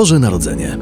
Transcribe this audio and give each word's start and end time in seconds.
Boże 0.00 0.18
Narodzenie. 0.18 0.78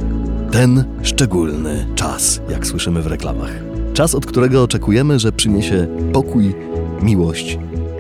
Ten 0.51 0.85
szczególny 1.03 1.87
czas, 1.95 2.41
jak 2.51 2.67
słyszymy 2.67 3.03
w 3.03 3.07
reklamach. 3.07 3.51
Czas, 3.95 4.15
od 4.15 4.27
którego 4.27 4.63
oczekujemy, 4.63 5.19
że 5.19 5.33
przyniesie 5.33 5.87
pokój, 6.13 6.55
miłość 7.03 7.59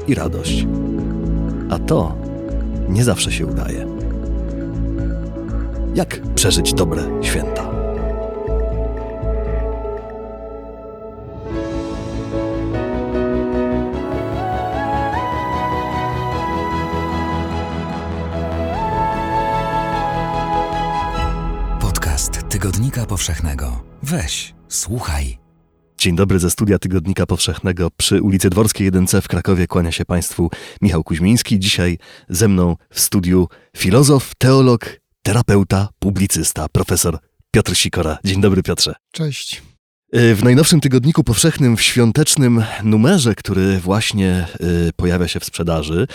i 0.08 0.14
radość. 0.14 0.66
A 1.70 1.78
to 1.78 2.14
nie 2.88 3.04
zawsze 3.04 3.32
się 3.32 3.46
udaje. 3.46 3.86
Jak 5.94 6.20
przeżyć 6.34 6.74
dobre 6.74 7.02
święta? 7.22 7.67
Tygodnika 22.88 23.06
Powszechnego. 23.06 23.84
Weź, 24.02 24.54
słuchaj. 24.68 25.38
Dzień 25.98 26.16
dobry 26.16 26.38
ze 26.38 26.50
studia 26.50 26.78
Tygodnika 26.78 27.26
Powszechnego 27.26 27.90
przy 27.96 28.22
ulicy 28.22 28.50
Dworskiej 28.50 28.92
1C 28.92 29.20
w 29.20 29.28
Krakowie. 29.28 29.66
Kłania 29.66 29.92
się 29.92 30.04
Państwu 30.04 30.50
Michał 30.82 31.04
Kuźmiński. 31.04 31.58
Dzisiaj 31.58 31.98
ze 32.28 32.48
mną 32.48 32.76
w 32.90 33.00
studiu 33.00 33.48
filozof, 33.76 34.32
teolog, 34.38 35.00
terapeuta, 35.22 35.88
publicysta, 35.98 36.66
profesor 36.72 37.18
Piotr 37.50 37.76
Sikora. 37.76 38.18
Dzień 38.24 38.40
dobry 38.40 38.62
Piotrze. 38.62 38.94
Cześć. 39.12 39.62
Y, 40.16 40.34
W 40.34 40.44
najnowszym 40.44 40.80
tygodniku 40.80 41.24
powszechnym, 41.24 41.76
w 41.76 41.82
świątecznym 41.82 42.64
numerze, 42.84 43.34
który 43.34 43.78
właśnie 43.78 44.46
y, 44.88 44.90
pojawia 44.96 45.28
się 45.28 45.40
w 45.40 45.44
sprzedaży, 45.44 46.06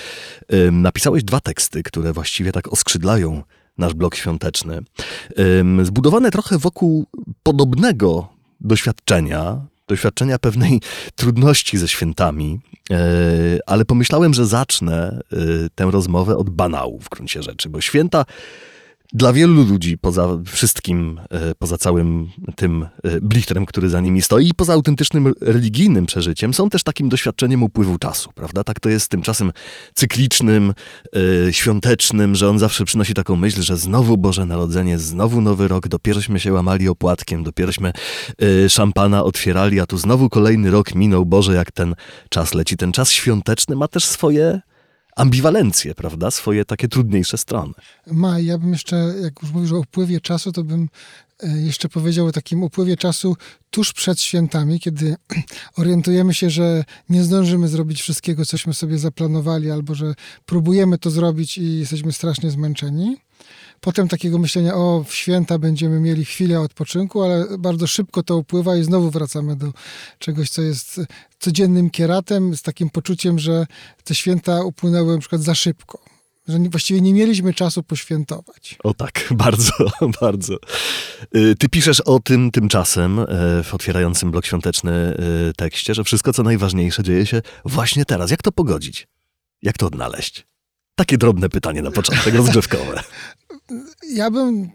y, 0.53 0.71
napisałeś 0.71 1.23
dwa 1.23 1.39
teksty, 1.39 1.83
które 1.83 2.13
właściwie 2.13 2.51
tak 2.51 2.73
oskrzydlają 2.73 3.43
nasz 3.77 3.93
blok 3.93 4.15
świąteczny. 4.15 4.79
Zbudowane 5.83 6.31
trochę 6.31 6.57
wokół 6.57 7.05
podobnego 7.43 8.27
doświadczenia, 8.61 9.61
doświadczenia 9.87 10.39
pewnej 10.39 10.81
trudności 11.15 11.77
ze 11.77 11.87
świętami, 11.87 12.59
y, 12.91 12.95
ale 13.65 13.85
pomyślałem, 13.85 14.33
że 14.33 14.45
zacznę 14.45 15.19
y, 15.33 15.69
tę 15.75 15.91
rozmowę 15.91 16.37
od 16.37 16.49
banału 16.49 16.99
w 16.99 17.09
gruncie 17.09 17.43
rzeczy, 17.43 17.69
bo 17.69 17.81
święta 17.81 18.25
dla 19.13 19.33
wielu 19.33 19.63
ludzi, 19.63 19.97
poza 19.97 20.27
wszystkim, 20.45 21.21
e, 21.29 21.55
poza 21.55 21.77
całym 21.77 22.29
tym 22.55 22.87
e, 23.03 23.21
blichterem, 23.21 23.65
który 23.65 23.89
za 23.89 24.01
nimi 24.01 24.21
stoi, 24.21 24.47
i 24.47 24.53
poza 24.53 24.73
autentycznym 24.73 25.33
religijnym 25.41 26.05
przeżyciem, 26.05 26.53
są 26.53 26.69
też 26.69 26.83
takim 26.83 27.09
doświadczeniem 27.09 27.63
upływu 27.63 27.97
czasu, 27.97 28.29
prawda? 28.35 28.63
Tak 28.63 28.79
to 28.79 28.89
jest 28.89 29.09
tym 29.09 29.21
czasem 29.21 29.51
cyklicznym, 29.93 30.73
e, 31.47 31.53
świątecznym, 31.53 32.35
że 32.35 32.49
on 32.49 32.59
zawsze 32.59 32.85
przynosi 32.85 33.13
taką 33.13 33.35
myśl, 33.35 33.61
że 33.61 33.77
znowu 33.77 34.17
Boże 34.17 34.45
Narodzenie, 34.45 34.99
znowu 34.99 35.41
Nowy 35.41 35.67
Rok, 35.67 35.87
dopierośmy 35.87 36.39
się 36.39 36.53
łamali 36.53 36.89
opłatkiem, 36.89 37.43
dopierośmy 37.43 37.93
szampana 38.69 39.23
otwierali, 39.23 39.79
a 39.79 39.85
tu 39.85 39.97
znowu 39.97 40.29
kolejny 40.29 40.71
rok 40.71 40.95
minął. 40.95 41.25
Boże, 41.25 41.53
jak 41.53 41.71
ten 41.71 41.95
czas 42.29 42.53
leci. 42.53 42.77
Ten 42.77 42.91
czas 42.91 43.11
świąteczny 43.11 43.75
ma 43.75 43.87
też 43.87 44.05
swoje 44.05 44.61
ambiwalencje, 45.15 45.95
prawda? 45.95 46.31
Swoje 46.31 46.65
takie 46.65 46.87
trudniejsze 46.87 47.37
strony. 47.37 47.73
Ma, 48.07 48.39
ja 48.39 48.57
bym 48.57 48.71
jeszcze, 48.71 49.13
jak 49.21 49.33
już 49.41 49.51
mówisz 49.51 49.71
o 49.71 49.79
upływie 49.79 50.21
czasu, 50.21 50.51
to 50.51 50.63
bym 50.63 50.89
e, 51.43 51.61
jeszcze 51.61 51.89
powiedział 51.89 52.25
o 52.25 52.31
takim 52.31 52.63
upływie 52.63 52.97
czasu 52.97 53.37
tuż 53.69 53.93
przed 53.93 54.21
świętami, 54.21 54.79
kiedy 54.79 55.15
orientujemy 55.77 56.33
się, 56.33 56.49
że 56.49 56.83
nie 57.09 57.23
zdążymy 57.23 57.67
zrobić 57.67 58.01
wszystkiego, 58.01 58.45
cośmy 58.45 58.73
sobie 58.73 58.97
zaplanowali, 58.97 59.71
albo 59.71 59.95
że 59.95 60.13
próbujemy 60.45 60.97
to 60.97 61.09
zrobić 61.11 61.57
i 61.57 61.79
jesteśmy 61.79 62.11
strasznie 62.11 62.51
zmęczeni. 62.51 63.17
Potem 63.83 64.07
takiego 64.07 64.39
myślenia, 64.39 64.75
o 64.75 65.03
w 65.07 65.15
święta 65.15 65.59
będziemy 65.59 65.99
mieli 65.99 66.25
chwilę 66.25 66.59
odpoczynku, 66.59 67.23
ale 67.23 67.57
bardzo 67.57 67.87
szybko 67.87 68.23
to 68.23 68.37
upływa 68.37 68.75
i 68.75 68.83
znowu 68.83 69.09
wracamy 69.09 69.55
do 69.55 69.73
czegoś, 70.19 70.49
co 70.49 70.61
jest 70.61 71.01
codziennym 71.39 71.89
kieratem, 71.89 72.57
z 72.57 72.61
takim 72.61 72.89
poczuciem, 72.89 73.39
że 73.39 73.65
te 74.03 74.15
święta 74.15 74.63
upłynęły 74.63 75.13
na 75.13 75.19
przykład 75.19 75.41
za 75.41 75.55
szybko. 75.55 75.99
Że 76.47 76.59
właściwie 76.59 77.01
nie 77.01 77.13
mieliśmy 77.13 77.53
czasu 77.53 77.83
poświętować. 77.83 78.77
O 78.83 78.93
tak, 78.93 79.27
bardzo, 79.43 79.73
bardzo. 80.21 80.53
Y, 81.35 81.55
Ty 81.55 81.69
piszesz 81.69 82.01
o 82.01 82.19
tym 82.19 82.51
tymczasem 82.51 83.19
e, 83.19 83.25
w 83.63 83.73
otwierającym 83.73 84.31
blok 84.31 84.45
świąteczny 84.45 84.91
e, 84.91 85.15
tekście, 85.57 85.93
że 85.93 86.03
wszystko 86.03 86.33
co 86.33 86.43
najważniejsze 86.43 87.03
dzieje 87.03 87.25
się 87.25 87.41
właśnie 87.65 88.05
teraz. 88.05 88.31
Jak 88.31 88.41
to 88.41 88.51
pogodzić? 88.51 89.07
Jak 89.61 89.77
to 89.77 89.87
odnaleźć? 89.87 90.52
Takie 90.95 91.17
drobne 91.17 91.49
pytanie 91.49 91.81
na 91.81 91.91
początek, 91.91 92.35
rozgrzewkowe. 92.35 93.03
Ja 94.09 94.31
bym. 94.31 94.69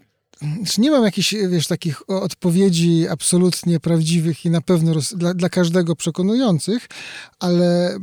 znaczy 0.56 0.80
Nie 0.80 0.90
mam 0.90 1.04
jakichś, 1.04 1.34
wiesz, 1.48 1.66
takich 1.66 2.10
odpowiedzi 2.10 3.08
absolutnie 3.08 3.80
prawdziwych 3.80 4.44
i 4.44 4.50
na 4.50 4.60
pewno 4.60 4.94
roz, 4.94 5.14
dla, 5.14 5.34
dla 5.34 5.48
każdego 5.48 5.96
przekonujących, 5.96 6.86
ale 7.38 7.98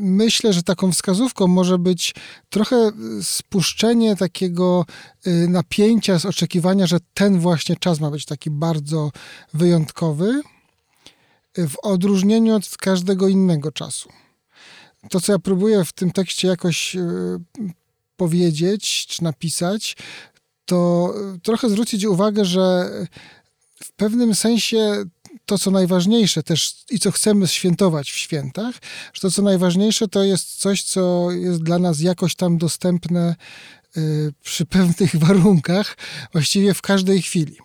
myślę, 0.00 0.52
że 0.52 0.62
taką 0.62 0.92
wskazówką 0.92 1.46
może 1.46 1.78
być 1.78 2.14
trochę 2.50 2.90
spuszczenie 3.22 4.16
takiego 4.16 4.86
y, 5.26 5.48
napięcia 5.48 6.18
z 6.18 6.26
oczekiwania, 6.26 6.86
że 6.86 6.98
ten 7.14 7.38
właśnie 7.38 7.76
czas 7.76 8.00
ma 8.00 8.10
być 8.10 8.24
taki 8.24 8.50
bardzo 8.50 9.10
wyjątkowy, 9.54 10.42
w 11.58 11.74
odróżnieniu 11.82 12.54
od 12.54 12.76
każdego 12.76 13.28
innego 13.28 13.72
czasu. 13.72 14.08
To, 15.10 15.20
co 15.20 15.32
ja 15.32 15.38
próbuję 15.38 15.84
w 15.84 15.92
tym 15.92 16.10
tekście 16.10 16.48
jakoś 16.48 16.96
y, 16.96 17.38
powiedzieć 18.16 19.06
czy 19.06 19.24
napisać, 19.24 19.96
to 20.64 21.12
y, 21.36 21.40
trochę 21.40 21.68
zwrócić 21.68 22.04
uwagę, 22.04 22.44
że 22.44 22.90
w 23.84 23.92
pewnym 23.92 24.34
sensie 24.34 25.04
to, 25.46 25.58
co 25.58 25.70
najważniejsze 25.70 26.42
też 26.42 26.74
i 26.90 26.98
co 26.98 27.10
chcemy 27.10 27.48
świętować 27.48 28.10
w 28.10 28.16
świętach, 28.16 28.74
że 29.12 29.20
to, 29.20 29.30
co 29.30 29.42
najważniejsze, 29.42 30.08
to 30.08 30.24
jest 30.24 30.58
coś, 30.58 30.82
co 30.82 31.30
jest 31.30 31.62
dla 31.62 31.78
nas 31.78 32.00
jakoś 32.00 32.34
tam 32.34 32.58
dostępne 32.58 33.36
y, 33.96 34.32
przy 34.42 34.66
pewnych 34.76 35.16
warunkach, 35.16 35.96
właściwie 36.32 36.74
w 36.74 36.82
każdej 36.82 37.22
chwili. 37.22 37.56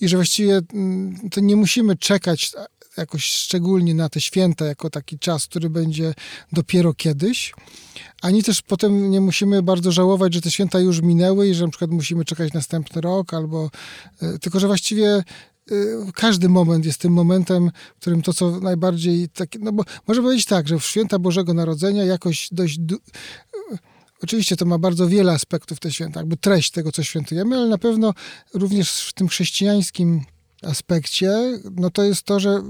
I 0.00 0.08
że 0.08 0.16
właściwie 0.16 0.60
mm, 0.74 1.30
to 1.30 1.40
nie 1.40 1.56
musimy 1.56 1.96
czekać 1.96 2.52
jakoś 2.96 3.24
szczególnie 3.24 3.94
na 3.94 4.08
te 4.08 4.20
święta, 4.20 4.64
jako 4.64 4.90
taki 4.90 5.18
czas, 5.18 5.46
który 5.46 5.70
będzie 5.70 6.14
dopiero 6.52 6.94
kiedyś, 6.94 7.54
ani 8.22 8.42
też 8.42 8.62
potem 8.62 9.10
nie 9.10 9.20
musimy 9.20 9.62
bardzo 9.62 9.92
żałować, 9.92 10.34
że 10.34 10.40
te 10.40 10.50
święta 10.50 10.80
już 10.80 11.00
minęły 11.00 11.48
i 11.48 11.54
że 11.54 11.64
na 11.64 11.70
przykład 11.70 11.90
musimy 11.90 12.24
czekać 12.24 12.52
następny 12.52 13.00
rok, 13.00 13.34
albo 13.34 13.70
y, 14.22 14.38
tylko, 14.38 14.60
że 14.60 14.66
właściwie 14.66 15.24
y, 15.70 15.96
każdy 16.14 16.48
moment 16.48 16.86
jest 16.86 16.98
tym 16.98 17.12
momentem, 17.12 17.70
w 17.96 18.00
którym 18.00 18.22
to, 18.22 18.32
co 18.32 18.60
najbardziej 18.60 19.28
takie, 19.28 19.58
no 19.58 19.72
bo 19.72 19.84
może 20.08 20.22
powiedzieć 20.22 20.46
tak, 20.46 20.68
że 20.68 20.78
w 20.78 20.84
święta 20.84 21.18
Bożego 21.18 21.54
Narodzenia 21.54 22.04
jakoś 22.04 22.48
dość 22.52 22.78
y, 22.78 23.78
Oczywiście 24.22 24.56
to 24.56 24.64
ma 24.64 24.78
bardzo 24.78 25.08
wiele 25.08 25.32
aspektów 25.32 25.80
te 25.80 25.92
święta, 25.92 26.20
jakby 26.20 26.36
treść 26.36 26.70
tego, 26.70 26.92
co 26.92 27.02
świętujemy, 27.02 27.56
ale 27.56 27.68
na 27.68 27.78
pewno 27.78 28.14
również 28.54 28.90
w 28.90 29.12
tym 29.12 29.28
chrześcijańskim 29.28 30.24
aspekcie, 30.62 31.58
no 31.76 31.90
to 31.90 32.02
jest 32.02 32.22
to, 32.22 32.40
że 32.40 32.62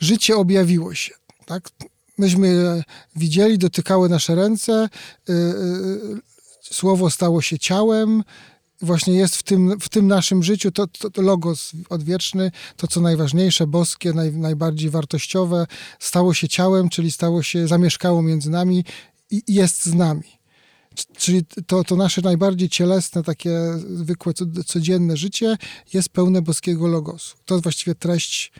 życie 0.00 0.36
objawiło 0.36 0.94
się, 0.94 1.14
tak? 1.46 1.68
Myśmy 2.18 2.82
widzieli, 3.16 3.58
dotykały 3.58 4.08
nasze 4.08 4.34
ręce, 4.34 4.88
y, 5.28 5.32
y, 5.32 6.20
słowo 6.62 7.10
stało 7.10 7.42
się 7.42 7.58
ciałem, 7.58 8.24
właśnie 8.82 9.14
jest 9.14 9.36
w 9.36 9.42
tym, 9.42 9.80
w 9.80 9.88
tym 9.88 10.06
naszym 10.06 10.42
życiu 10.42 10.72
to, 10.72 10.86
to, 10.86 11.10
to 11.10 11.22
logos 11.22 11.72
odwieczny, 11.90 12.50
to 12.76 12.86
co 12.86 13.00
najważniejsze, 13.00 13.66
boskie, 13.66 14.12
naj, 14.12 14.32
najbardziej 14.32 14.90
wartościowe, 14.90 15.66
stało 15.98 16.34
się 16.34 16.48
ciałem, 16.48 16.88
czyli 16.88 17.12
stało 17.12 17.42
się, 17.42 17.68
zamieszkało 17.68 18.22
między 18.22 18.50
nami 18.50 18.84
i 19.30 19.42
jest 19.48 19.86
z 19.86 19.94
nami. 19.94 20.37
Czyli 21.16 21.44
to, 21.66 21.84
to 21.84 21.96
nasze 21.96 22.22
najbardziej 22.22 22.68
cielesne, 22.68 23.22
takie 23.22 23.60
zwykłe, 23.94 24.32
cod- 24.34 24.64
codzienne 24.64 25.16
życie 25.16 25.56
jest 25.92 26.08
pełne 26.08 26.42
boskiego 26.42 26.86
logosu. 26.86 27.36
To 27.44 27.60
właściwie 27.60 27.94
treść 27.94 28.52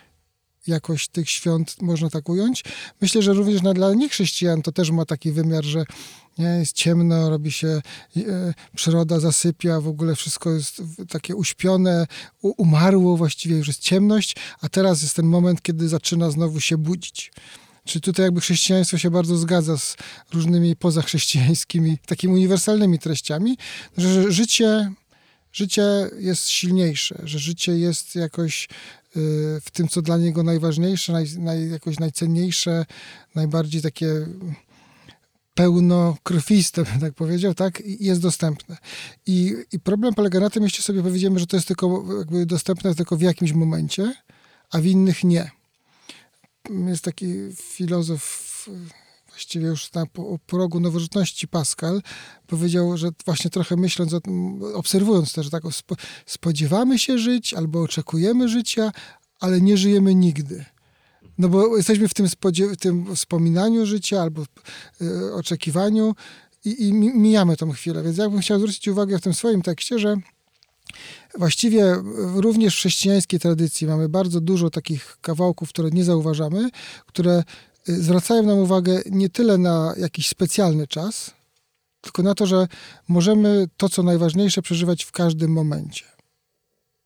jakoś 0.67 1.08
tych 1.08 1.31
świąt 1.31 1.82
można 1.82 2.11
tak 2.11 2.29
ująć. 2.29 2.64
Myślę, 3.00 3.23
że 3.23 3.32
również 3.32 3.61
dla 3.75 3.94
niechrześcijan 3.94 4.62
to 4.62 4.73
też 4.73 4.90
ma 4.90 5.05
taki 5.05 5.32
wymiar, 5.32 5.64
że 5.64 5.85
nie, 6.38 6.46
jest 6.46 6.73
ciemno, 6.73 7.31
robi 7.31 7.52
się, 7.52 7.82
e, 8.17 8.55
przyroda 8.76 9.20
zasypia, 9.20 9.81
w 9.81 9.88
ogóle 9.88 10.17
wszystko 10.17 10.50
jest 10.50 10.82
takie 11.08 11.37
uśpione, 11.37 12.06
u, 12.43 12.62
umarło, 12.62 13.17
właściwie 13.17 13.56
już 13.56 13.69
jest 13.69 13.81
ciemność, 13.81 14.37
a 14.61 14.69
teraz 14.69 15.02
jest 15.02 15.17
ten 15.17 15.26
moment, 15.26 15.62
kiedy 15.62 15.88
zaczyna 15.88 16.31
znowu 16.31 16.61
się 16.61 16.79
budzić. 16.79 17.32
Czy 17.88 18.00
tutaj 18.00 18.25
jakby 18.25 18.40
chrześcijaństwo 18.40 18.99
się 18.99 19.11
bardzo 19.11 19.37
zgadza 19.37 19.79
z 19.79 19.96
różnymi 20.32 20.76
pozachrześcijańskimi, 20.76 21.99
takimi 22.06 22.32
uniwersalnymi 22.35 22.99
treściami, 22.99 23.56
że, 23.96 24.32
życie, 24.32 24.93
życie 25.52 26.11
jest 26.19 26.49
silniejsze, 26.49 27.23
że 27.25 27.38
życie 27.38 27.79
jest 27.79 28.14
jakoś 28.14 28.64
y, 28.64 28.70
w 29.64 29.70
tym, 29.73 29.88
co 29.88 30.02
dla 30.02 30.19
niego 30.19 30.43
najważniejsze, 30.43 31.12
naj, 31.12 31.26
naj, 31.38 31.70
jakoś 31.70 31.99
najcenniejsze, 31.99 32.87
najbardziej 33.35 33.82
takie 33.82 34.26
pełnokrwiste, 35.55 36.85
bym 36.85 37.00
tak 37.00 37.14
powiedział, 37.14 37.55
tak, 37.55 37.82
jest 38.00 38.20
dostępne. 38.20 38.76
I, 39.26 39.55
I 39.73 39.81
problem 39.81 40.14
polega 40.14 40.40
na 40.40 40.50
tym, 40.50 40.62
jeśli 40.62 40.82
sobie 40.82 41.02
powiedziemy, 41.02 41.38
że 41.38 41.46
to 41.46 41.56
jest 41.56 41.69
tylko 41.69 42.05
dostępne 42.46 42.94
tylko 42.94 43.17
w 43.17 43.23
jakimś 43.23 43.52
momencie, 43.52 44.14
a 44.70 44.79
w 44.79 44.87
innych 44.87 45.25
nie. 45.25 45.57
Jest 46.88 47.05
taki 47.05 47.35
filozof, 47.55 48.69
właściwie 49.29 49.67
już 49.67 49.93
na 49.93 50.05
progu 50.47 50.81
nowożytności 50.81 51.49
Pascal, 51.49 52.03
powiedział, 52.47 52.97
że 52.97 53.11
właśnie 53.26 53.50
trochę 53.50 53.76
myśląc 53.76 54.12
obserwując 54.75 55.32
też, 55.32 55.50
tak, 55.50 55.62
spo- 55.65 55.97
spodziewamy 56.26 56.99
się 56.99 57.19
żyć 57.19 57.55
albo 57.55 57.82
oczekujemy 57.82 58.49
życia, 58.49 58.93
ale 59.41 59.61
nie 59.61 59.76
żyjemy 59.76 60.15
nigdy. 60.15 60.65
No 61.38 61.49
bo 61.49 61.76
jesteśmy 61.76 62.09
w 62.09 62.15
tym, 62.15 62.29
spodzie- 62.29 62.69
w 62.69 62.76
tym 62.76 63.17
wspominaniu 63.17 63.87
życia 63.87 64.23
albo 64.23 64.43
y, 65.03 65.35
oczekiwaniu 65.35 66.14
i, 66.64 66.88
i 66.88 66.93
mi- 66.93 67.14
mijamy 67.14 67.56
tą 67.56 67.73
chwilę. 67.73 68.03
Więc 68.03 68.17
ja 68.19 68.31
bym 68.31 68.41
chciał 68.41 68.59
zwrócić 68.59 68.88
uwagę 68.88 69.19
w 69.19 69.23
tym 69.23 69.35
swoim 69.35 69.62
tekście, 69.62 69.99
że 69.99 70.17
właściwie 71.38 71.96
również 72.35 72.75
w 72.75 72.79
chrześcijańskiej 72.79 73.40
tradycji 73.40 73.87
mamy 73.87 74.08
bardzo 74.08 74.40
dużo 74.40 74.70
takich 74.70 75.19
kawałków, 75.20 75.69
które 75.69 75.90
nie 75.90 76.05
zauważamy, 76.05 76.70
które 77.06 77.43
y, 77.88 78.02
zwracają 78.02 78.43
nam 78.43 78.58
uwagę 78.58 79.02
nie 79.11 79.29
tyle 79.29 79.58
na 79.58 79.94
jakiś 79.96 80.29
specjalny 80.29 80.87
czas, 80.87 81.31
tylko 82.00 82.23
na 82.23 82.35
to, 82.35 82.46
że 82.46 82.69
możemy 83.08 83.69
to, 83.76 83.88
co 83.88 84.02
najważniejsze, 84.02 84.62
przeżywać 84.62 85.05
w 85.05 85.12
każdym 85.12 85.52
momencie. 85.52 86.05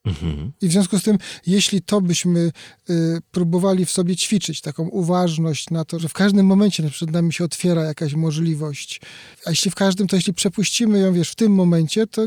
Mhm. 0.05 0.52
I 0.62 0.69
w 0.69 0.73
związku 0.73 0.99
z 0.99 1.02
tym, 1.02 1.19
jeśli 1.46 1.82
to 1.82 2.00
byśmy 2.00 2.52
y, 2.90 3.19
próbowali 3.31 3.87
w 3.87 3.90
sobie 3.90 4.17
ćwiczyć, 4.17 4.61
taką 4.61 4.88
uważność 4.88 5.70
na 5.70 5.84
to, 5.84 5.99
że 5.99 6.08
w 6.08 6.12
każdym 6.12 6.46
momencie 6.46 6.90
przed 6.90 7.11
nami 7.11 7.32
się 7.32 7.44
otwiera 7.44 7.84
jakaś 7.84 8.14
możliwość, 8.14 9.00
a 9.46 9.50
jeśli 9.50 9.70
w 9.70 9.75
każdym, 9.75 10.06
to 10.06 10.17
jeśli 10.17 10.34
przepuścimy 10.34 10.99
ją, 10.99 11.12
wiesz, 11.12 11.31
w 11.31 11.34
tym 11.34 11.52
momencie, 11.52 12.06
to 12.06 12.26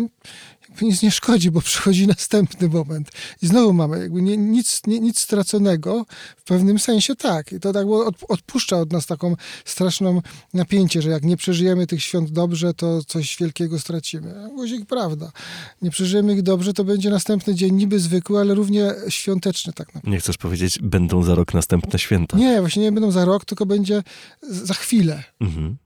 nic 0.81 1.01
nie 1.01 1.12
szkodzi, 1.12 1.51
bo 1.51 1.62
przychodzi 1.62 2.07
następny 2.18 2.69
moment. 2.69 3.12
I 3.42 3.48
znowu 3.48 3.74
mamy 3.74 4.00
jakby 4.00 4.22
nie, 4.22 4.38
nic, 4.38 4.81
nie, 4.88 5.00
nic 5.00 5.19
straconego, 5.19 6.06
w 6.38 6.44
pewnym 6.44 6.80
sensie 6.80 7.16
tak. 7.16 7.51
I 7.51 7.60
to 7.60 7.74
tak 7.74 7.88
od, 7.88 8.16
odpuszcza 8.27 8.77
od 8.77 8.92
nas 8.92 9.06
taką 9.06 9.36
straszną 9.66 10.22
napięcie, 10.54 11.01
że 11.01 11.10
jak 11.10 11.24
nie 11.24 11.38
przeżyjemy 11.38 11.88
tych 11.88 12.04
świąt 12.04 12.31
dobrze, 12.31 12.74
to 12.74 13.04
coś 13.04 13.38
wielkiego 13.39 13.80
stracimy. 13.80 14.50
Guzik, 14.56 14.86
prawda. 14.86 15.31
Nie 15.81 15.92
przeżyjemy 15.92 16.33
ich 16.33 16.42
dobrze, 16.42 16.74
to 16.74 16.83
będzie 16.83 17.10
następny 17.10 17.56
dzień 17.56 17.75
niby 17.75 18.00
zwykły, 18.00 18.39
ale 18.39 18.54
równie 18.54 18.94
świąteczny 19.10 19.74
tak 19.74 19.88
naprawdę. 19.88 20.12
Nie 20.12 20.19
chcesz 20.19 20.38
powiedzieć, 20.38 20.80
będą 20.81 21.24
za 21.24 21.36
rok 21.36 21.54
następne 21.54 22.00
święta. 22.00 22.38
Nie, 22.38 22.60
właśnie 22.60 22.83
nie 22.83 22.92
będą 22.92 23.12
za 23.12 23.25
rok, 23.25 23.45
tylko 23.45 23.66
będzie 23.66 24.04
za 24.42 24.74
chwilę. 24.74 25.24
Mhm. 25.39 25.78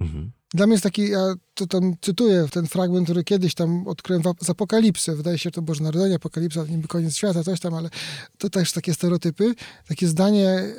Mhm. 0.00 0.37
Dla 0.54 0.66
mnie 0.66 0.74
jest 0.74 0.84
taki, 0.84 1.08
ja 1.08 1.34
to 1.54 1.66
tam 1.66 1.94
cytuję 2.00 2.46
ten 2.50 2.66
fragment, 2.66 3.06
który 3.06 3.24
kiedyś 3.24 3.54
tam 3.54 3.88
odkryłem 3.88 4.22
z 4.40 4.50
Apokalipsy. 4.50 5.16
Wydaje 5.16 5.38
się, 5.38 5.42
że 5.42 5.50
to 5.50 5.62
Boże 5.62 5.84
Narodzenie, 5.84 6.14
Apokalipsa, 6.14 6.64
niby 6.64 6.88
koniec 6.88 7.16
świata, 7.16 7.44
coś 7.44 7.60
tam, 7.60 7.74
ale 7.74 7.90
to 8.38 8.50
też 8.50 8.72
takie 8.72 8.94
stereotypy. 8.94 9.54
Takie 9.88 10.08
zdanie, 10.08 10.48
e, 10.48 10.74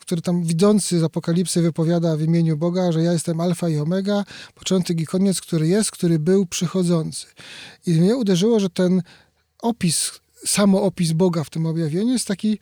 które 0.00 0.22
tam 0.22 0.44
widzący 0.44 1.00
z 1.00 1.02
Apokalipsy 1.02 1.62
wypowiada 1.62 2.16
w 2.16 2.22
imieniu 2.22 2.56
Boga, 2.56 2.92
że 2.92 3.02
ja 3.02 3.12
jestem 3.12 3.40
alfa 3.40 3.68
i 3.68 3.78
omega, 3.78 4.24
początek 4.54 5.00
i 5.00 5.06
koniec, 5.06 5.40
który 5.40 5.68
jest, 5.68 5.90
który 5.90 6.18
był 6.18 6.46
przychodzący. 6.46 7.26
I 7.86 7.92
mnie 7.92 8.16
uderzyło, 8.16 8.60
że 8.60 8.70
ten 8.70 9.02
opis, 9.62 10.20
samo 10.46 10.82
opis 10.82 11.12
Boga 11.12 11.44
w 11.44 11.50
tym 11.50 11.66
objawieniu 11.66 12.12
jest 12.12 12.28
taki 12.28 12.58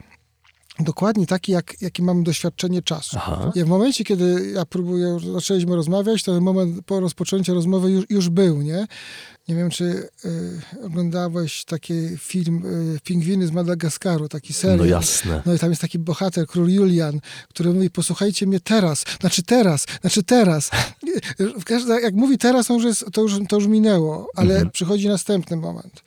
dokładnie 0.81 1.27
taki, 1.27 1.53
jak, 1.53 1.75
jaki 1.81 2.03
mam 2.03 2.25
doświadczenie 2.25 2.83
czasu. 2.83 3.17
Aha. 3.21 3.53
I 3.55 3.65
w 3.65 3.67
momencie, 3.67 4.05
kiedy 4.05 4.51
ja 4.55 4.65
próbuję, 4.67 5.19
zaczęliśmy 5.35 5.77
rozmawiać, 5.77 6.23
to 6.23 6.35
ten 6.35 6.43
moment 6.43 6.87
po 6.87 7.01
rozpoczęciu 7.01 7.55
rozmowy 7.55 7.91
już, 7.91 8.05
już 8.11 8.29
był, 8.29 8.63
nie? 8.63 8.87
Nie 9.49 9.55
wiem, 9.55 9.71
czy 9.71 9.85
y, 9.85 10.61
oglądałeś 10.85 11.65
taki 11.65 11.93
film 12.19 12.63
y, 12.97 13.01
Pingwiny 13.05 13.47
z 13.47 13.51
Madagaskaru, 13.51 14.29
taki 14.29 14.53
serial. 14.53 14.79
No 14.79 14.85
jasne. 14.85 15.43
No 15.47 15.55
i 15.55 15.59
tam 15.59 15.71
jest 15.71 15.83
taki 15.83 15.99
bohater, 15.99 16.47
król 16.47 16.69
Julian, 16.71 17.21
który 17.49 17.73
mówi, 17.73 17.91
posłuchajcie 17.91 18.47
mnie 18.47 18.61
teraz, 18.61 19.05
znaczy 19.21 19.43
teraz, 19.43 19.87
znaczy 20.01 20.23
teraz. 20.23 20.71
Każdym- 21.65 22.03
Jak 22.03 22.15
mówi 22.15 22.39
teraz, 22.39 22.67
to 22.67 22.75
już, 22.75 22.85
jest, 22.85 23.05
to 23.13 23.23
już, 23.23 23.33
to 23.49 23.57
już 23.57 23.67
minęło, 23.67 24.29
ale 24.37 24.55
Mhm. 24.55 24.71
przychodzi 24.71 25.09
następny 25.09 25.57
moment. 25.57 26.03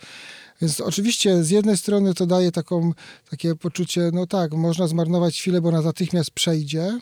Więc 0.61 0.81
oczywiście 0.81 1.43
z 1.43 1.49
jednej 1.49 1.77
strony 1.77 2.13
to 2.13 2.25
daje 2.25 2.51
taką, 2.51 2.93
takie 3.29 3.55
poczucie, 3.55 4.09
no 4.13 4.27
tak, 4.27 4.53
można 4.53 4.87
zmarnować 4.87 5.39
chwilę, 5.39 5.61
bo 5.61 5.69
ona 5.69 5.81
natychmiast 5.81 6.31
przejdzie, 6.31 6.99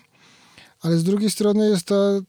ale 0.81 0.97
z 0.97 1.03
drugiej 1.03 1.31
strony 1.31 1.69
jest 1.69 1.85
to, 1.85 2.21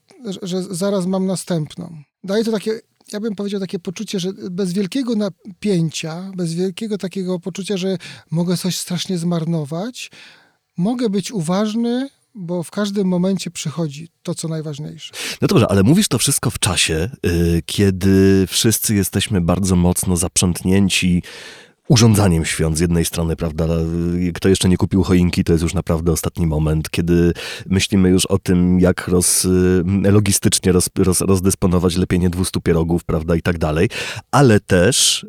że- 0.42 0.62
zaraz 0.74 1.06
mam 1.06 1.26
następną. 1.26 2.02
Daje 2.24 2.44
to 2.44 2.52
takie, 2.52 2.80
ja 3.12 3.20
bym 3.20 3.34
powiedział, 3.34 3.60
takie 3.60 3.78
poczucie, 3.78 4.20
że 4.20 4.32
bez 4.50 4.72
wielkiego 4.72 5.14
napięcia, 5.14 6.30
bez 6.36 6.54
wielkiego 6.54 6.98
takiego 6.98 7.40
poczucia, 7.40 7.76
że 7.76 7.98
mogę 8.30 8.56
coś 8.56 8.76
strasznie 8.78 9.18
zmarnować, 9.18 10.10
mogę 10.76 11.08
być 11.10 11.32
uważny, 11.32 12.08
bo 12.34 12.62
w 12.62 12.70
każdym 12.70 13.08
momencie 13.08 13.50
przychodzi 13.50 14.08
to, 14.22 14.34
co 14.34 14.48
najważniejsze. 14.48 15.12
No 15.42 15.48
dobrze, 15.48 15.66
ale 15.70 15.82
mówisz 15.82 16.08
to 16.08 16.18
wszystko 16.18 16.50
w 16.50 16.58
czasie, 16.58 17.10
y, 17.26 17.62
kiedy 17.66 18.46
wszyscy 18.46 18.94
jesteśmy 18.94 19.40
bardzo 19.40 19.76
mocno 19.76 20.16
zaprzątnięci 20.16 21.22
urządzaniem 21.90 22.44
świąt 22.44 22.78
z 22.78 22.80
jednej 22.80 23.04
strony, 23.04 23.36
prawda? 23.36 23.66
Kto 24.34 24.48
jeszcze 24.48 24.68
nie 24.68 24.76
kupił 24.76 25.02
choinki, 25.02 25.44
to 25.44 25.52
jest 25.52 25.62
już 25.62 25.74
naprawdę 25.74 26.12
ostatni 26.12 26.46
moment, 26.46 26.90
kiedy 26.90 27.32
myślimy 27.66 28.08
już 28.08 28.26
o 28.26 28.38
tym, 28.38 28.80
jak 28.80 29.08
roz, 29.08 29.44
y, 29.44 29.82
logistycznie 30.10 30.72
roz, 30.72 30.90
roz, 30.98 31.20
rozdysponować 31.20 31.96
lepienie 31.96 32.30
200 32.30 32.60
pierogów, 32.60 33.04
prawda, 33.04 33.36
i 33.36 33.42
tak 33.42 33.58
dalej, 33.58 33.88
ale 34.30 34.60
też 34.60 35.26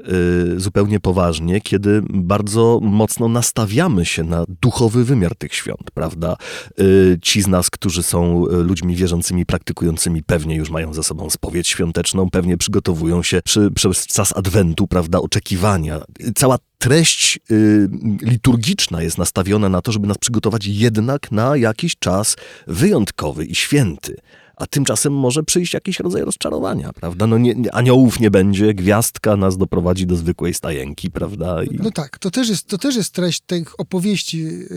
y, 0.56 0.60
zupełnie 0.60 1.00
poważnie, 1.00 1.62
kiedy 1.62 2.02
bardzo 2.10 2.80
mocno 2.82 3.28
nastawiamy 3.28 4.06
się 4.06 4.24
na 4.24 4.46
duchowy 4.62 5.06
wymiar 5.06 5.36
tych 5.36 5.56
świąt, 5.56 5.92
prawda? 5.94 6.36
Y, 6.80 7.18
Ci 7.22 7.42
z 7.42 7.48
nas, 7.48 7.70
którzy 7.70 8.04
są 8.04 8.48
y, 8.48 8.64
ludźmi 8.64 8.96
wierzącymi, 8.96 9.46
praktykującymi, 9.46 10.24
pewnie 10.24 10.56
już 10.56 10.70
mają 10.70 10.94
za 10.94 11.04
sobą 11.04 11.30
spowiedź 11.30 11.68
świąteczną, 11.68 12.30
pewnie 12.30 12.58
przygotowują 12.58 13.24
się 13.24 13.42
przy, 13.42 13.72
przez 13.72 14.08
czas 14.08 14.38
adwentu, 14.38 14.88
prawda, 14.88 15.20
oczekiwania. 15.20 16.02
Y, 16.22 16.34
Cała 16.52 16.60
treść 16.78 17.40
y, 17.52 17.90
liturgiczna 18.22 19.02
jest 19.02 19.18
nastawiona 19.18 19.70
na 19.70 19.82
to, 19.82 19.92
żeby 19.92 20.08
nas 20.08 20.18
przygotować 20.18 20.66
jednak 20.66 21.32
na 21.32 21.58
jakiś 21.58 21.96
czas 22.00 22.36
wyjątkowy 22.68 23.46
i 23.46 23.56
święty. 23.56 24.16
A 24.62 24.68
tymczasem 24.68 25.14
może 25.14 25.44
przyjść 25.44 25.74
jakiś 25.74 26.00
rodzaj 26.00 26.22
rozczarowania, 26.22 26.94
prawda? 26.94 27.28
No 27.28 27.38
nie, 27.38 27.56
nie, 27.56 27.76
aniołów 27.76 28.20
nie 28.20 28.32
będzie, 28.32 28.74
gwiazdka 28.74 29.38
nas 29.38 29.58
doprowadzi 29.58 30.08
do 30.08 30.16
zwykłej 30.16 30.54
stajenki, 30.54 31.12
prawda? 31.12 31.64
I 31.64 31.76
No 31.84 31.92
tak, 31.92 32.20
to 32.20 32.32
też 32.32 32.50
jest, 32.50 32.68
to 32.68 32.78
też 32.78 32.96
jest 32.96 33.14
treść 33.14 33.42
tych 33.42 33.80
opowieści 33.80 34.44
yy, 34.44 34.70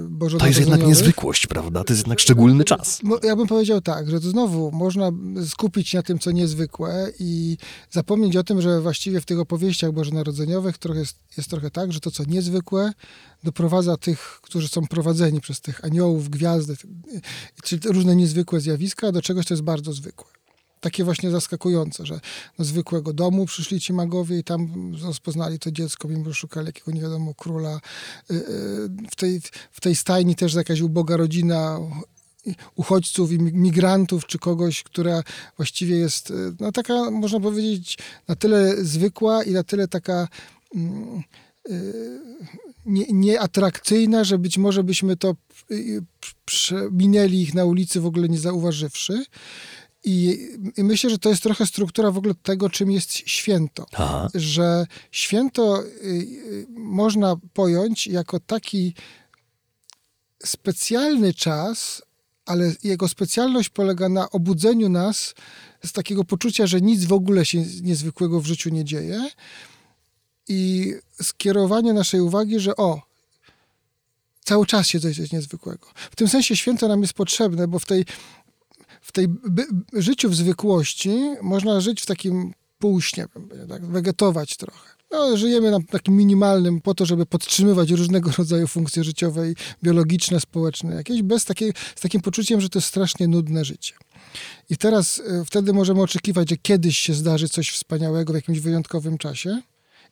Bożego 0.00 0.40
to 0.40 0.46
jest 0.46 0.60
jednak 0.60 0.86
niezwykłość, 0.86 1.46
prawda? 1.46 1.84
To 1.84 1.92
jest 1.92 2.00
jednak 2.00 2.20
szczególny 2.20 2.64
czas. 2.64 3.02
Mo- 3.02 3.18
Ja 3.22 3.36
bym 3.36 3.46
powiedział 3.46 3.80
tak, 3.80 4.10
że 4.10 4.20
to 4.20 4.30
znowu 4.30 4.70
można 4.72 5.10
skupić 5.48 5.88
się 5.88 5.98
na 5.98 6.02
tym, 6.02 6.18
co 6.18 6.30
niezwykłe 6.30 7.12
i 7.18 7.56
zapomnieć 7.90 8.36
o 8.36 8.44
tym, 8.44 8.60
że 8.62 8.80
właściwie 8.80 9.20
w 9.20 9.24
tych 9.24 9.38
opowieściach 9.38 9.92
bożonarodzeniowych 9.92 10.78
trochę 10.78 11.00
jest, 11.00 11.16
jest 11.36 11.50
trochę 11.50 11.70
tak, 11.70 11.92
że 11.92 12.00
to, 12.00 12.10
co 12.10 12.24
niezwykłe, 12.24 12.92
doprowadza 13.44 13.96
tych, 13.96 14.40
którzy 14.42 14.68
są 14.68 14.86
prowadzeni 14.86 15.40
przez 15.40 15.60
tych 15.60 15.84
aniołów, 15.84 16.28
gwiazdy, 16.28 16.76
czy 17.62 17.78
różne 17.84 18.16
niezwykłe 18.16 18.60
zjawiska, 18.60 19.12
do 19.12 19.22
czegoś, 19.22 19.44
co 19.46 19.54
jest 19.54 19.64
bardzo 19.64 19.92
zwykłe. 19.92 20.26
Takie 20.80 21.04
właśnie 21.04 21.30
zaskakujące, 21.30 22.06
że 22.06 22.20
do 22.58 22.64
zwykłego 22.64 23.12
domu 23.12 23.46
przyszli 23.46 23.80
ci 23.80 23.92
magowie 23.92 24.38
i 24.38 24.44
tam 24.44 24.92
rozpoznali 25.02 25.58
to 25.58 25.70
dziecko, 25.70 26.08
mimo 26.08 26.32
szukali 26.32 26.66
jakiego 26.66 26.92
nie 26.92 27.00
wiadomo 27.00 27.34
króla. 27.34 27.80
Y, 28.30 28.34
y, 28.34 28.40
W 29.10 29.16
tej, 29.16 29.40
w 29.72 29.80
tej 29.80 29.96
stajni 29.96 30.34
też 30.34 30.54
jakaś 30.54 30.80
uboga 30.80 31.16
rodzina 31.16 31.78
uchodźców 32.74 33.32
i 33.32 33.38
migrantów, 33.38 34.26
czy 34.26 34.38
kogoś, 34.38 34.82
która 34.82 35.22
właściwie 35.56 35.96
jest 35.96 36.30
y, 36.30 36.34
no, 36.60 36.72
taka, 36.72 37.10
można 37.10 37.40
powiedzieć, 37.40 37.98
na 38.28 38.36
tyle 38.36 38.84
zwykła 38.84 39.44
i 39.44 39.52
na 39.52 39.62
tyle 39.62 39.88
taka 39.88 40.28
mm, 40.74 41.22
y, 41.70 42.20
nie- 42.86 43.06
nieatrakcyjna, 43.12 44.24
że 44.24 44.38
być 44.38 44.58
może 44.58 44.84
byśmy 44.84 45.16
to 45.16 45.34
y, 45.70 46.02
przeminęli 46.44 47.40
ich 47.40 47.54
na 47.54 47.64
ulicy 47.64 48.00
w 48.00 48.06
ogóle 48.06 48.28
nie 48.28 48.38
zauważywszy. 48.38 49.24
I, 50.04 50.48
I 50.76 50.84
myślę, 50.84 51.10
że 51.10 51.18
to 51.18 51.28
jest 51.28 51.42
trochę 51.42 51.66
struktura 51.66 52.10
w 52.10 52.18
ogóle 52.18 52.34
tego, 52.42 52.70
czym 52.70 52.90
jest 52.90 53.12
święto 53.12 53.86
Aha. 53.92 54.28
że 54.34 54.86
święto 55.10 55.82
y, 55.82 55.86
y, 56.04 56.66
można 56.70 57.36
pojąć 57.52 58.06
jako 58.06 58.40
taki 58.40 58.94
specjalny 60.44 61.34
czas, 61.34 62.02
ale 62.46 62.74
jego 62.84 63.08
specjalność 63.08 63.68
polega 63.68 64.08
na 64.08 64.30
obudzeniu 64.30 64.88
nas 64.88 65.34
z 65.84 65.92
takiego 65.92 66.24
poczucia, 66.24 66.66
że 66.66 66.80
nic 66.80 67.04
w 67.04 67.12
ogóle 67.12 67.44
się 67.46 67.64
niezwykłego 67.82 68.40
w 68.40 68.46
życiu 68.46 68.70
nie 68.70 68.84
dzieje 68.84 69.30
i 70.48 70.94
skierowanie 71.22 71.92
naszej 71.92 72.20
uwagi, 72.20 72.60
że 72.60 72.76
o, 72.76 73.02
cały 74.44 74.66
czas 74.66 74.86
się 74.86 75.00
coś 75.00 75.16
dzieje 75.16 75.28
niezwykłego. 75.32 75.86
W 76.10 76.16
tym 76.16 76.28
sensie 76.28 76.56
święto 76.56 76.88
nam 76.88 77.02
jest 77.02 77.14
potrzebne, 77.14 77.68
bo 77.68 77.78
w 77.78 77.86
tej 77.86 78.04
w 79.00 79.12
tej 79.12 79.28
by, 79.28 79.66
życiu 79.92 80.30
w 80.30 80.34
zwykłości 80.34 81.18
można 81.42 81.80
żyć 81.80 82.00
w 82.00 82.06
takim 82.06 82.52
półśnie, 82.78 83.26
tak, 83.68 83.86
wegetować 83.86 84.56
trochę. 84.56 84.88
No, 85.10 85.36
żyjemy 85.36 85.70
na 85.70 85.78
takim 85.90 86.16
minimalnym 86.16 86.80
po 86.80 86.94
to, 86.94 87.06
żeby 87.06 87.26
podtrzymywać 87.26 87.90
różnego 87.90 88.30
rodzaju 88.38 88.66
funkcje 88.66 89.04
życiowe 89.04 89.50
i 89.50 89.54
biologiczne, 89.82 90.40
społeczne 90.40 90.94
jakieś, 90.94 91.22
bez 91.22 91.44
takiej, 91.44 91.72
z 91.96 92.00
takim 92.00 92.20
poczuciem, 92.20 92.60
że 92.60 92.68
to 92.68 92.78
jest 92.78 92.88
strasznie 92.88 93.28
nudne 93.28 93.64
życie. 93.64 93.94
I 94.70 94.76
teraz 94.76 95.18
y, 95.18 95.44
wtedy 95.46 95.72
możemy 95.72 96.02
oczekiwać, 96.02 96.50
że 96.50 96.56
kiedyś 96.56 96.98
się 96.98 97.14
zdarzy 97.14 97.48
coś 97.48 97.70
wspaniałego 97.70 98.32
w 98.32 98.36
jakimś 98.36 98.60
wyjątkowym 98.60 99.18
czasie 99.18 99.62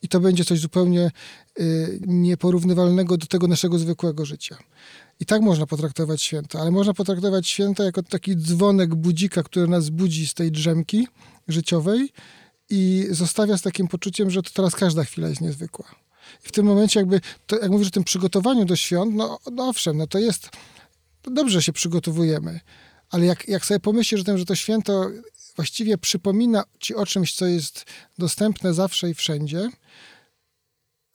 i 0.03 0.09
to 0.09 0.21
będzie 0.21 0.45
coś 0.45 0.61
zupełnie 0.61 1.11
y, 1.61 2.01
nieporównywalnego 2.07 3.17
do 3.17 3.27
tego 3.27 3.49
naszego 3.49 3.79
zwykłego 3.79 4.25
życia. 4.25 4.57
I 5.21 5.27
tak 5.27 5.43
można 5.43 5.67
potraktować 5.67 6.23
święta, 6.23 6.61
ale 6.61 6.71
można 6.71 6.95
potraktować 6.95 7.49
święta 7.49 7.85
jako 7.85 8.03
taki 8.03 8.37
dzwonek 8.37 8.95
budzika, 8.95 9.43
który 9.43 9.69
nas 9.69 9.91
budzi 9.91 10.27
z 10.27 10.35
tej 10.35 10.53
drzemki 10.53 11.09
życiowej 11.49 12.13
i 12.71 13.07
zostawia 13.11 13.59
z 13.59 13.63
takim 13.63 13.89
poczuciem, 13.89 14.31
że 14.31 14.43
to 14.43 14.51
teraz 14.51 14.75
każda 14.75 15.05
chwila 15.05 15.29
jest 15.29 15.41
niezwykła. 15.41 15.95
I 16.45 16.49
w 16.49 16.53
tym 16.53 16.67
momencie 16.67 17.01
jakby, 17.01 17.21
to, 17.47 17.59
jak 17.59 17.71
mówisz 17.71 17.89
o 17.89 17.91
tym 17.91 18.05
przygotowaniu 18.05 18.65
do 18.65 18.77
świąt, 18.77 19.15
no, 19.15 19.39
no 19.53 19.69
owszem, 19.69 19.97
no 19.97 20.07
to 20.07 20.19
jest, 20.19 20.51
dobrze 21.23 21.63
się 21.63 21.73
przygotowujemy, 21.73 22.61
ale 23.11 23.27
jak, 23.27 23.49
jak 23.49 23.67
sobie 23.67 23.81
pomyślisz 23.81 24.21
o 24.21 24.25
tym, 24.25 24.39
że 24.39 24.45
to 24.45 24.55
święto 24.55 25.11
właściwie 25.57 25.99
przypomina 25.99 26.65
ci 26.81 26.95
o 26.95 27.07
czymś, 27.07 27.35
co 27.35 27.47
jest 27.47 27.85
dostępne 28.19 28.75
zawsze 28.75 29.11
i 29.11 29.15
wszędzie, 29.15 29.71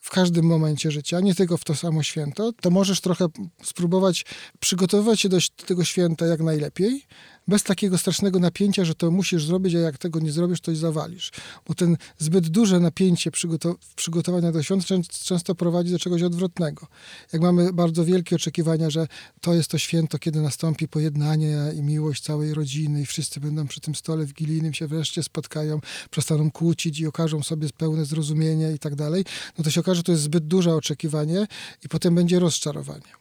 w 0.02 0.10
każdym 0.10 0.46
momencie 0.46 0.92
życia, 0.92 1.20
nie 1.20 1.36
tylko 1.36 1.58
w 1.58 1.64
to 1.64 1.76
samo 1.76 2.04
święto, 2.04 2.52
to 2.62 2.70
możesz 2.70 3.02
trochę 3.02 3.28
spróbować 3.64 4.26
przygotowywać 4.60 5.22
się 5.22 5.30
do 5.30 5.38
tego 5.66 5.84
święta 5.84 6.26
jak 6.26 6.42
najlepiej, 6.42 7.06
bez 7.48 7.64
takiego 7.64 7.98
strasznego 7.98 8.40
napięcia, 8.40 8.86
że 8.86 8.96
to 8.96 9.12
musisz 9.12 9.46
zrobić, 9.46 9.76
a 9.76 9.80
jak 9.80 9.98
tego 9.98 10.20
nie 10.20 10.32
zrobisz, 10.32 10.62
to 10.62 10.72
i 10.72 10.76
zawalisz. 10.76 11.32
Bo 11.68 11.74
ten 11.74 11.98
zbyt 12.18 12.50
duże 12.50 12.80
napięcie 12.80 13.32
przygotow 13.32 13.76
przygotowania 13.96 14.52
do 14.52 14.64
świąt 14.64 14.86
często 15.24 15.56
prowadzi 15.56 15.92
do 15.92 16.00
czegoś 16.00 16.22
odwrotnego. 16.22 16.88
Jak 17.34 17.42
mamy 17.42 17.74
bardzo 17.74 18.06
wielkie 18.06 18.36
oczekiwania, 18.36 18.90
że 18.90 19.08
to 19.42 19.54
jest 19.54 19.72
to 19.72 19.78
święto, 19.78 20.20
kiedy 20.20 20.42
nastąpi 20.42 20.88
pojednanie 20.88 21.58
i 21.76 21.82
miłość 21.82 22.24
całej 22.24 22.54
rodziny 22.54 23.02
i 23.02 23.06
wszyscy 23.06 23.40
będą 23.40 23.68
przy 23.68 23.82
tym 23.82 23.96
stole 23.96 24.26
wigilijnym 24.26 24.74
się 24.74 24.88
wreszcie 24.88 25.24
spotkają, 25.24 25.80
przestaną 26.12 26.52
kłócić 26.52 27.00
i 27.00 27.08
okażą 27.08 27.44
sobie 27.44 27.70
pełne 27.78 28.06
zrozumienie 28.06 28.72
i 28.72 28.80
tak 28.80 28.96
dalej, 28.96 29.26
no 29.58 29.64
to 29.64 29.72
się 29.72 29.80
okaże, 29.80 29.96
że 29.96 30.04
to 30.04 30.12
jest 30.12 30.24
zbyt 30.24 30.48
duże 30.48 30.76
oczekiwanie 30.76 31.48
i 31.86 31.90
potem 31.90 32.16
będzie 32.16 32.40
rozczarowanie. 32.40 33.21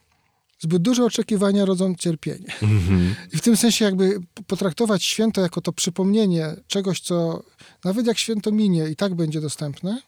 Zbyt 0.61 0.81
duże 0.81 1.05
oczekiwania 1.05 1.65
rodzą 1.65 1.95
cierpienie. 1.95 2.53
Mm-hmm. 2.61 3.13
I 3.33 3.37
w 3.37 3.41
tym 3.41 3.57
sensie 3.57 3.85
jakby 3.85 4.19
potraktować 4.47 5.03
święto 5.03 5.41
jako 5.41 5.61
to 5.61 5.73
przypomnienie 5.73 6.55
czegoś, 6.67 7.01
co 7.01 7.43
nawet 7.83 8.07
jak 8.07 8.17
święto 8.17 8.51
minie 8.51 8.89
i 8.89 8.95
tak 8.95 9.15
będzie 9.15 9.41
dostępne, 9.41 10.01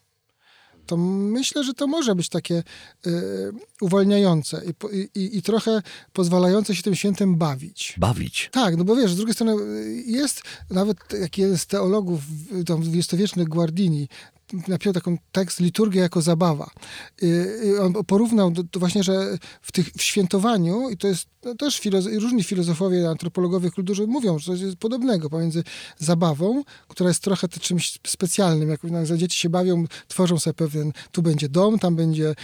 to 0.85 0.97
myślę, 0.97 1.63
że 1.63 1.73
to 1.73 1.87
może 1.87 2.15
być 2.15 2.29
takie 2.29 2.63
y, 3.07 3.11
uwalniające 3.81 4.61
i, 4.65 5.09
i, 5.19 5.37
i, 5.37 5.41
trochę 5.41 5.81
pozwalające 6.13 6.75
się 6.75 6.83
tym 6.83 6.95
świętem 6.95 7.35
bawić. 7.35 7.95
Bawić? 7.97 8.49
Tak, 8.51 8.77
no 8.77 8.83
bo 8.83 8.95
wiesz, 8.95 9.11
z 9.11 9.15
drugiej 9.15 9.33
strony 9.33 9.63
y, 9.63 10.03
jest 10.07 10.41
nawet 10.69 10.97
jak 11.21 11.37
jeden 11.37 11.57
z 11.57 11.65
teologów, 11.65 12.21
tam 12.65 12.81
dwudziestowieczny 12.81 13.45
Guardini, 13.45 14.09
napisał 14.67 14.93
taką 14.93 15.17
tekst 15.31 15.59
Liturgia 15.59 16.01
jako 16.01 16.21
zabawa. 16.21 16.69
I 17.21 17.77
on 17.81 17.93
porównał 17.93 18.51
to 18.71 18.79
właśnie, 18.79 19.03
że 19.03 19.37
w, 19.61 19.71
tych, 19.71 19.89
w 19.89 20.01
świętowaniu, 20.01 20.89
i 20.89 20.97
to 20.97 21.07
jest 21.07 21.27
no 21.45 21.55
też 21.55 21.81
filozo- 21.81 22.19
różni 22.19 22.43
filozofowie, 22.43 23.09
antropologowie 23.09 23.71
kultury 23.71 24.07
mówią, 24.07 24.39
że 24.39 24.45
coś 24.45 24.61
jest 24.61 24.75
podobnego 24.75 25.29
pomiędzy 25.29 25.63
zabawą, 25.97 26.63
która 26.87 27.09
jest 27.09 27.23
trochę 27.23 27.47
czymś 27.47 27.99
specjalnym, 28.07 28.69
jak 28.69 28.79
za 29.03 29.17
dzieci 29.17 29.39
się 29.39 29.49
bawią, 29.49 29.85
tworzą 30.07 30.39
sobie 30.39 30.53
pewien, 30.53 30.91
tu 31.11 31.21
będzie 31.21 31.49
dom, 31.49 31.79
tam 31.79 31.95
będzie 31.95 32.35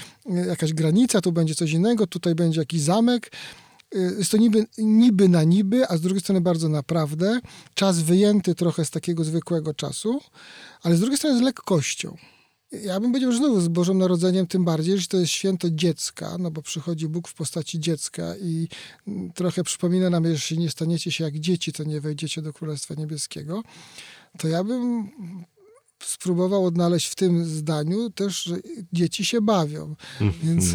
jakaś 0.47 0.73
granica, 0.73 1.21
tu 1.21 1.31
będzie 1.31 1.55
coś 1.55 1.71
innego, 1.71 2.07
tutaj 2.07 2.35
będzie 2.35 2.59
jakiś 2.59 2.81
zamek, 2.81 3.31
jest 3.91 4.31
to 4.31 4.37
niby, 4.37 4.65
niby 4.77 5.29
na 5.29 5.43
niby, 5.43 5.87
a 5.87 5.97
z 5.97 6.01
drugiej 6.01 6.21
strony 6.21 6.41
bardzo 6.41 6.69
naprawdę. 6.69 7.39
Czas 7.73 7.99
wyjęty 7.99 8.55
trochę 8.55 8.85
z 8.85 8.89
takiego 8.89 9.23
zwykłego 9.23 9.73
czasu, 9.73 10.21
ale 10.81 10.95
z 10.95 10.99
drugiej 10.99 11.17
strony 11.17 11.39
z 11.39 11.41
lekkością. 11.41 12.17
Ja 12.71 12.99
bym 12.99 13.11
powiedział, 13.11 13.31
że 13.31 13.37
znowu 13.37 13.61
z 13.61 13.67
Bożym 13.67 13.97
Narodzeniem 13.97 14.47
tym 14.47 14.65
bardziej, 14.65 14.97
że 14.97 15.07
to 15.07 15.17
jest 15.17 15.31
święto 15.31 15.69
dziecka, 15.69 16.37
no 16.39 16.51
bo 16.51 16.61
przychodzi 16.61 17.07
Bóg 17.07 17.27
w 17.27 17.33
postaci 17.33 17.79
dziecka 17.79 18.37
i 18.37 18.67
trochę 19.35 19.63
przypomina 19.63 20.09
nam, 20.09 20.23
że 20.23 20.31
jeśli 20.31 20.57
nie 20.59 20.69
staniecie 20.69 21.11
się 21.11 21.23
jak 21.23 21.39
dzieci, 21.39 21.73
to 21.73 21.83
nie 21.83 22.01
wejdziecie 22.01 22.41
do 22.41 22.53
Królestwa 22.53 22.93
Niebieskiego. 22.93 23.63
To 24.37 24.47
ja 24.47 24.63
bym 24.63 25.09
spróbował 26.03 26.65
odnaleźć 26.65 27.07
w 27.07 27.15
tym 27.15 27.45
zdaniu 27.45 28.09
też, 28.09 28.43
że 28.43 28.55
dzieci 28.93 29.25
się 29.25 29.41
bawią. 29.41 29.95
Mm 30.21 30.33
-hmm. 30.33 30.37
Więc 30.43 30.65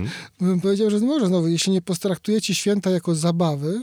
bym 0.41 0.61
powiedział, 0.61 0.91
że 0.91 0.99
może 0.99 1.27
znowu, 1.27 1.49
jeśli 1.49 1.73
nie 1.73 1.83
postraktujecie 1.83 2.55
święta 2.55 2.91
jako 2.91 3.15
zabawy, 3.15 3.83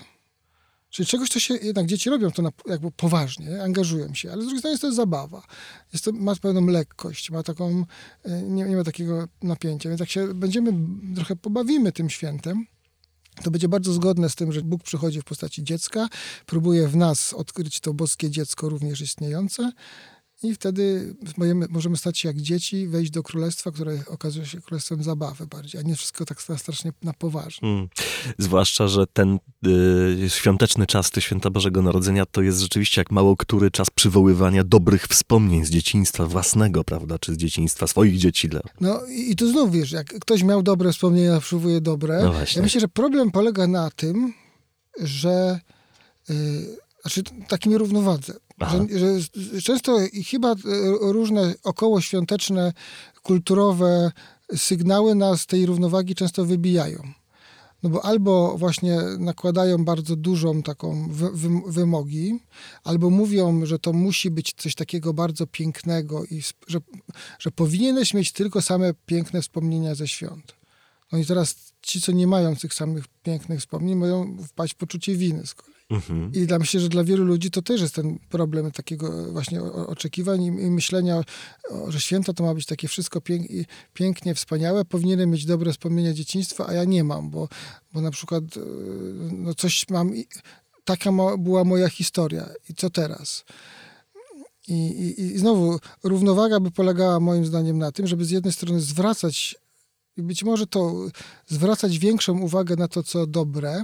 czyli 0.91 1.07
czegoś, 1.07 1.29
co 1.29 1.39
się 1.39 1.53
jednak 1.53 1.85
dzieci 1.85 2.09
robią, 2.09 2.31
to 2.31 2.41
na, 2.41 2.49
jakby 2.67 2.91
poważnie, 2.91 3.63
angażują 3.63 4.13
się, 4.13 4.31
ale 4.31 4.41
z 4.41 4.45
drugiej 4.45 4.59
strony 4.59 4.71
jest 4.71 4.81
to 4.81 4.93
zabawa. 4.93 5.43
Jest 5.93 6.05
to, 6.05 6.11
ma 6.11 6.35
pewną 6.35 6.65
lekkość, 6.65 7.31
ma 7.31 7.43
taką, 7.43 7.85
e, 8.23 8.41
nie, 8.41 8.63
nie 8.63 8.75
ma 8.75 8.83
takiego 8.83 9.27
napięcia, 9.43 9.89
więc 9.89 9.99
jak 9.99 10.09
się 10.09 10.33
będziemy, 10.33 10.73
trochę 11.15 11.35
pobawimy 11.35 11.91
tym 11.91 12.09
świętem, 12.09 12.65
to 13.43 13.51
będzie 13.51 13.67
bardzo 13.67 13.93
zgodne 13.93 14.29
z 14.29 14.35
tym, 14.35 14.51
że 14.51 14.61
Bóg 14.61 14.83
przychodzi 14.83 15.21
w 15.21 15.23
postaci 15.23 15.63
dziecka, 15.63 16.07
próbuje 16.45 16.87
w 16.87 16.95
nas 16.95 17.33
odkryć 17.33 17.79
to 17.79 17.93
boskie 17.93 18.29
dziecko 18.29 18.69
również 18.69 19.01
istniejące 19.01 19.71
i 20.43 20.55
wtedy 20.55 21.15
możemy, 21.69 21.97
stać 21.97 22.19
się 22.19 22.27
jak 22.27 22.41
dzieci, 22.41 22.87
wejść 22.87 23.11
do 23.11 23.23
królestwa, 23.23 23.71
które 23.71 24.03
okazuje 24.07 24.45
się 24.45 24.61
królestwem 24.61 25.03
zabawy 25.03 25.47
bardziej, 25.47 25.81
a 25.81 25.83
nie 25.83 25.95
wszystko 25.95 26.25
tak 26.25 26.41
strasznie 26.41 26.93
na 27.03 27.13
poważnie. 27.13 27.69
Mm. 27.69 27.87
Zwłaszcza, 28.37 28.87
że 28.87 29.07
ten 29.07 29.39
y, 30.25 30.29
świąteczny 30.29 30.87
czas, 30.87 31.11
te 31.11 31.21
święta 31.21 31.49
Bożego 31.49 31.81
Narodzenia, 31.81 32.25
to 32.25 32.41
jest 32.41 32.59
rzeczywiście 32.59 33.01
jak 33.01 33.11
mało 33.11 33.37
który 33.37 33.71
czas 33.71 33.89
przywoływania 33.89 34.63
dobrych 34.63 35.07
wspomnień 35.07 35.65
z 35.65 35.69
dzieciństwa 35.69 36.27
własnego, 36.27 36.83
prawda, 36.83 37.19
czy 37.19 37.33
z 37.33 37.37
dzieciństwa 37.37 37.87
swoich 37.87 38.17
dzieci. 38.17 38.49
No 38.81 39.05
i, 39.05 39.31
i 39.31 39.35
tu 39.35 39.51
znów 39.51 39.71
wiesz, 39.71 39.91
jak 39.91 40.07
ktoś 40.19 40.43
miał 40.43 40.63
dobre 40.63 40.91
wspomnienia, 40.91 41.39
przywołuje 41.39 41.81
dobre. 41.81 42.23
No 42.23 42.33
ja 42.55 42.61
myślę, 42.61 42.81
że 42.81 42.87
problem 42.87 43.31
polega 43.31 43.67
na 43.67 43.91
tym, 43.91 44.33
że 44.99 45.59
yy, 46.29 46.35
znaczy 47.01 47.23
takim 47.47 47.75
równowadze. 47.75 48.33
Że, 48.69 49.19
że, 49.19 49.61
często 49.61 50.05
i 50.13 50.23
chyba 50.23 50.51
e, 50.51 50.55
różne 51.01 51.53
okołoświąteczne, 51.63 52.73
kulturowe 53.23 54.11
sygnały 54.55 55.15
nas 55.15 55.45
tej 55.45 55.65
równowagi 55.65 56.15
często 56.15 56.45
wybijają. 56.45 57.03
No 57.83 57.89
bo 57.89 58.05
albo 58.05 58.57
właśnie 58.57 58.97
nakładają 59.19 59.85
bardzo 59.85 60.15
dużą 60.15 60.63
taką 60.63 61.07
wy, 61.11 61.49
wymogi, 61.67 62.39
albo 62.83 63.09
mówią, 63.09 63.65
że 63.65 63.79
to 63.79 63.93
musi 63.93 64.31
być 64.31 64.53
coś 64.57 64.75
takiego 64.75 65.13
bardzo 65.13 65.47
pięknego 65.47 66.25
i 66.25 66.41
że, 66.67 66.79
że 67.39 67.51
powinieneś 67.51 68.13
mieć 68.13 68.31
tylko 68.31 68.61
same 68.61 68.93
piękne 69.05 69.41
wspomnienia 69.41 69.95
ze 69.95 70.07
świąt. 70.07 70.53
No 71.11 71.17
i 71.17 71.25
teraz 71.25 71.73
ci, 71.81 72.01
co 72.01 72.11
nie 72.11 72.27
mają 72.27 72.55
tych 72.55 72.73
samych 72.73 73.05
pięknych 73.23 73.59
wspomnień, 73.59 73.95
mają 73.95 74.37
wpaść 74.47 74.73
w 74.73 74.77
poczucie 74.77 75.15
winy 75.15 75.47
z 75.47 75.53
kolei. 75.53 75.80
Mhm. 75.91 76.31
I 76.33 76.47
dla 76.47 76.59
myślę, 76.59 76.79
że 76.79 76.89
dla 76.89 77.03
wielu 77.03 77.25
ludzi 77.25 77.51
to 77.51 77.61
też 77.61 77.81
jest 77.81 77.95
ten 77.95 78.19
problem 78.29 78.71
takiego 78.71 79.31
właśnie 79.31 79.61
oczekiwań 79.63 80.43
i 80.43 80.51
myślenia, 80.51 81.23
że 81.87 82.01
święta 82.01 82.33
to 82.33 82.43
ma 82.43 82.53
być 82.53 82.65
takie 82.65 82.87
wszystko 82.87 83.21
pięk 83.21 83.47
pięknie, 83.93 84.35
wspaniałe, 84.35 84.85
powinienem 84.85 85.29
mieć 85.29 85.45
dobre 85.45 85.71
wspomnienia 85.71 86.13
dzieciństwa, 86.13 86.67
a 86.67 86.73
ja 86.73 86.83
nie 86.83 87.03
mam, 87.03 87.29
bo, 87.29 87.49
bo 87.93 88.01
na 88.01 88.11
przykład 88.11 88.43
e, 88.57 88.59
no 89.31 89.53
coś 89.53 89.89
mam, 89.89 90.13
taka 90.83 91.11
była 91.37 91.63
moja 91.63 91.89
historia 91.89 92.49
i 92.69 92.73
co 92.73 92.89
teraz? 92.89 93.45
I, 94.67 94.73
i, 94.73 95.21
I 95.21 95.37
znowu 95.37 95.79
równowaga 96.03 96.59
by 96.59 96.71
polegała 96.71 97.19
moim 97.19 97.45
zdaniem 97.45 97.77
na 97.77 97.91
tym, 97.91 98.07
żeby 98.07 98.25
z 98.25 98.31
jednej 98.31 98.53
strony 98.53 98.81
zwracać 98.81 99.55
i 100.17 100.23
być 100.23 100.43
może 100.43 100.67
to 100.67 100.93
zwracać 101.47 101.99
większą 101.99 102.39
uwagę 102.39 102.75
na 102.75 102.87
to, 102.87 103.03
co 103.03 103.27
dobre, 103.27 103.83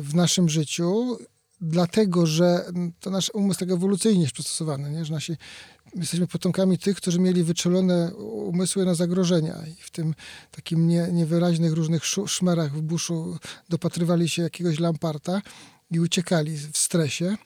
w 0.00 0.10
naszym 0.14 0.48
życiu, 0.48 1.18
dlatego 1.60 2.26
że 2.26 2.64
to 3.00 3.10
nasz 3.10 3.30
umysł 3.34 3.60
tak 3.60 3.70
ewolucyjnie 3.70 4.22
jest 4.22 4.32
przystosowany, 4.32 4.90
nie? 4.90 5.04
że 5.04 5.14
nasi, 5.14 5.36
jesteśmy 5.94 6.26
potomkami 6.26 6.78
tych, 6.78 6.96
którzy 6.96 7.18
mieli 7.18 7.44
wyczulone 7.44 8.14
umysły 8.14 8.84
na 8.84 8.94
zagrożenia 8.94 9.58
i 9.66 9.82
w 9.82 9.90
tym 9.90 10.14
takim 10.50 10.88
nie, 10.88 11.08
niewyraźnych 11.12 11.72
różnych 11.72 12.02
szmerach 12.26 12.72
w 12.72 12.82
buszu 12.82 13.38
dopatrywali 13.68 14.28
się 14.28 14.42
jakiegoś 14.42 14.78
lamparta 14.78 15.42
i 15.90 16.00
uciekali 16.00 16.56
w 16.56 16.78
stresie. 16.78 17.36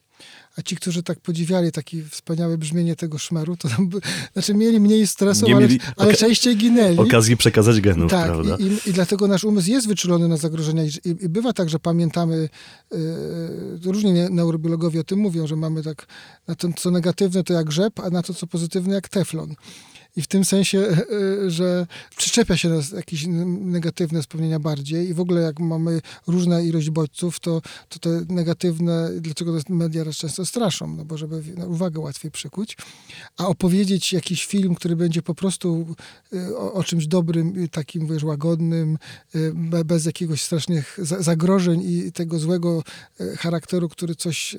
A 0.57 0.63
ci, 0.63 0.77
którzy 0.77 1.03
tak 1.03 1.21
podziwiali 1.21 1.73
takie 1.73 2.05
wspaniałe 2.05 2.59
brzmienie 2.59 2.97
tego 2.97 3.19
szmeru, 3.19 3.57
to 3.57 3.69
tam, 3.69 3.91
znaczy 4.33 4.55
mieli 4.55 4.81
mniej 4.81 5.07
stresu, 5.07 5.47
ale, 5.47 5.55
mieli 5.61 5.81
ale 5.97 6.13
oka- 6.13 6.17
częściej 6.19 6.57
ginęli. 6.57 6.99
Okazji 6.99 7.37
przekazać 7.37 7.81
genów, 7.81 8.11
Tak, 8.11 8.27
prawda? 8.27 8.57
i, 8.57 8.63
i, 8.65 8.91
i 8.91 8.93
dlatego 8.93 9.29
nasz 9.29 9.45
umysł 9.45 9.71
jest 9.71 9.89
wyczulony 9.89 10.29
na 10.29 10.37
zagrożenia 10.37 10.85
i, 10.85 10.91
i, 11.05 11.29
bywa 11.29 11.53
tak, 11.53 11.71
że 11.71 11.79
pamiętamy, 11.79 12.49
yy, 12.93 13.93
różnie 13.93 14.13
nie- 14.13 14.29
neurobiologowie 14.31 15.01
o 15.01 15.05
tym 15.05 15.19
mówią, 15.19 15.47
że 15.47 15.57
mamy 15.57 15.83
tak, 15.83 16.07
na 16.49 16.55
to, 16.55 16.69
co 16.77 16.91
negatywne 16.91 17.45
to 17.45 17.53
jak 17.53 17.73
rzep, 17.73 18.01
a 18.01 18.11
na 18.11 18.23
to, 18.23 18.35
co 18.35 18.47
pozytywne 18.47 18.95
jak 18.95 19.09
teflon. 19.09 19.55
I 20.17 20.23
w 20.23 20.27
tym 20.27 20.45
sensie, 20.45 20.79
yy, 20.79 21.51
że 21.51 21.87
przyczepia 22.17 22.57
się 22.57 22.69
nas 22.69 22.91
jakieś 22.91 23.27
negatywne 23.27 24.23
wspomnienia 24.23 24.59
bardziej 24.59 25.09
i 25.09 25.15
w 25.15 25.21
ogóle 25.21 25.41
jak 25.41 25.61
mamy 25.61 26.01
różna 26.27 26.61
ilość 26.61 26.91
bodźców, 26.91 27.41
to, 27.41 27.63
to 27.89 27.99
te 27.99 28.25
negatywne, 28.29 29.11
dlaczego 29.21 29.59
media 29.69 30.05
często 30.13 30.47
straszą, 30.47 30.97
no 30.97 31.05
bo 31.05 31.19
żeby 31.19 31.43
uwagę 31.67 32.01
łatwiej 32.01 32.31
przykuć, 32.31 32.77
a 33.37 33.47
opowiedzieć 33.47 34.13
jakiś 34.13 34.47
film, 34.47 34.75
który 34.75 34.97
będzie 34.97 35.23
po 35.23 35.35
prostu 35.35 35.87
y, 36.33 36.57
o, 36.57 36.73
o 36.73 36.85
czymś 36.85 37.07
dobrym, 37.07 37.69
takim 37.69 38.07
wiesz, 38.07 38.23
łagodnym, 38.25 38.99
be- 39.55 39.85
bez 39.85 40.05
jakiegoś 40.05 40.43
strasznych 40.43 40.99
za- 41.03 41.23
zagrożeń 41.23 41.83
i 41.83 42.13
tego 42.13 42.39
złego 42.39 42.83
charakteru, 43.39 43.89
który 43.89 44.15
coś 44.15 44.57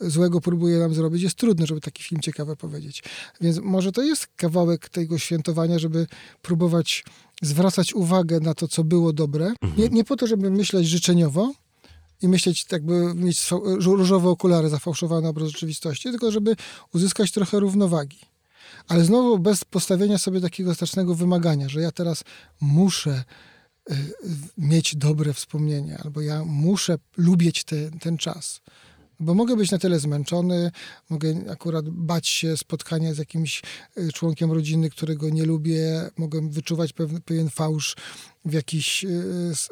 złego 0.00 0.40
próbuje 0.40 0.78
nam 0.78 0.94
zrobić, 0.94 1.22
jest 1.22 1.36
trudno, 1.36 1.66
żeby 1.66 1.80
taki 1.80 2.02
film 2.02 2.20
ciekawy 2.20 2.56
powiedzieć. 2.56 3.02
Więc 3.40 3.58
może 3.58 3.92
to 3.92 4.02
jest 4.02 4.26
kawałek 4.36 4.71
tego 4.78 5.18
świętowania, 5.18 5.78
żeby 5.78 6.06
próbować 6.42 7.04
zwracać 7.42 7.94
uwagę 7.94 8.40
na 8.40 8.54
to, 8.54 8.68
co 8.68 8.84
było 8.84 9.12
dobre. 9.12 9.52
Nie, 9.76 9.88
nie 9.88 10.04
po 10.04 10.16
to, 10.16 10.26
żeby 10.26 10.50
myśleć 10.50 10.88
życzeniowo, 10.88 11.52
i 12.22 12.28
myśleć, 12.28 12.64
tak 12.64 12.84
by 12.84 13.14
mieć 13.14 13.50
różowe 13.84 14.28
okulary, 14.28 14.68
zafałszowany 14.68 15.28
obraz 15.28 15.48
rzeczywistości, 15.48 16.10
tylko 16.10 16.30
żeby 16.30 16.56
uzyskać 16.94 17.32
trochę 17.32 17.60
równowagi. 17.60 18.18
Ale 18.88 19.04
znowu 19.04 19.38
bez 19.38 19.64
postawienia 19.64 20.18
sobie 20.18 20.40
takiego 20.40 20.74
strasznego 20.74 21.14
wymagania, 21.14 21.68
że 21.68 21.80
ja 21.80 21.92
teraz 21.92 22.24
muszę 22.60 23.24
y, 23.90 23.94
y, 23.94 23.98
mieć 24.58 24.96
dobre 24.96 25.32
wspomnienie, 25.32 25.98
albo 26.04 26.20
ja 26.20 26.44
muszę 26.44 26.98
lubić 27.16 27.64
te, 27.64 27.90
ten 27.90 28.16
czas. 28.16 28.60
Bo 29.22 29.34
mogę 29.34 29.56
być 29.56 29.70
na 29.70 29.78
tyle 29.78 30.00
zmęczony, 30.00 30.70
mogę 31.10 31.34
akurat 31.50 31.88
bać 31.88 32.28
się 32.28 32.56
spotkania 32.56 33.14
z 33.14 33.18
jakimś 33.18 33.62
y, 33.98 34.12
członkiem 34.12 34.52
rodziny, 34.52 34.90
którego 34.90 35.30
nie 35.30 35.44
lubię, 35.44 36.10
mogę 36.16 36.50
wyczuwać 36.50 36.92
pewien, 36.92 37.20
pewien 37.20 37.50
fałsz 37.50 37.96
w 38.44 38.52
jakichś 38.52 39.04
y, 39.04 39.08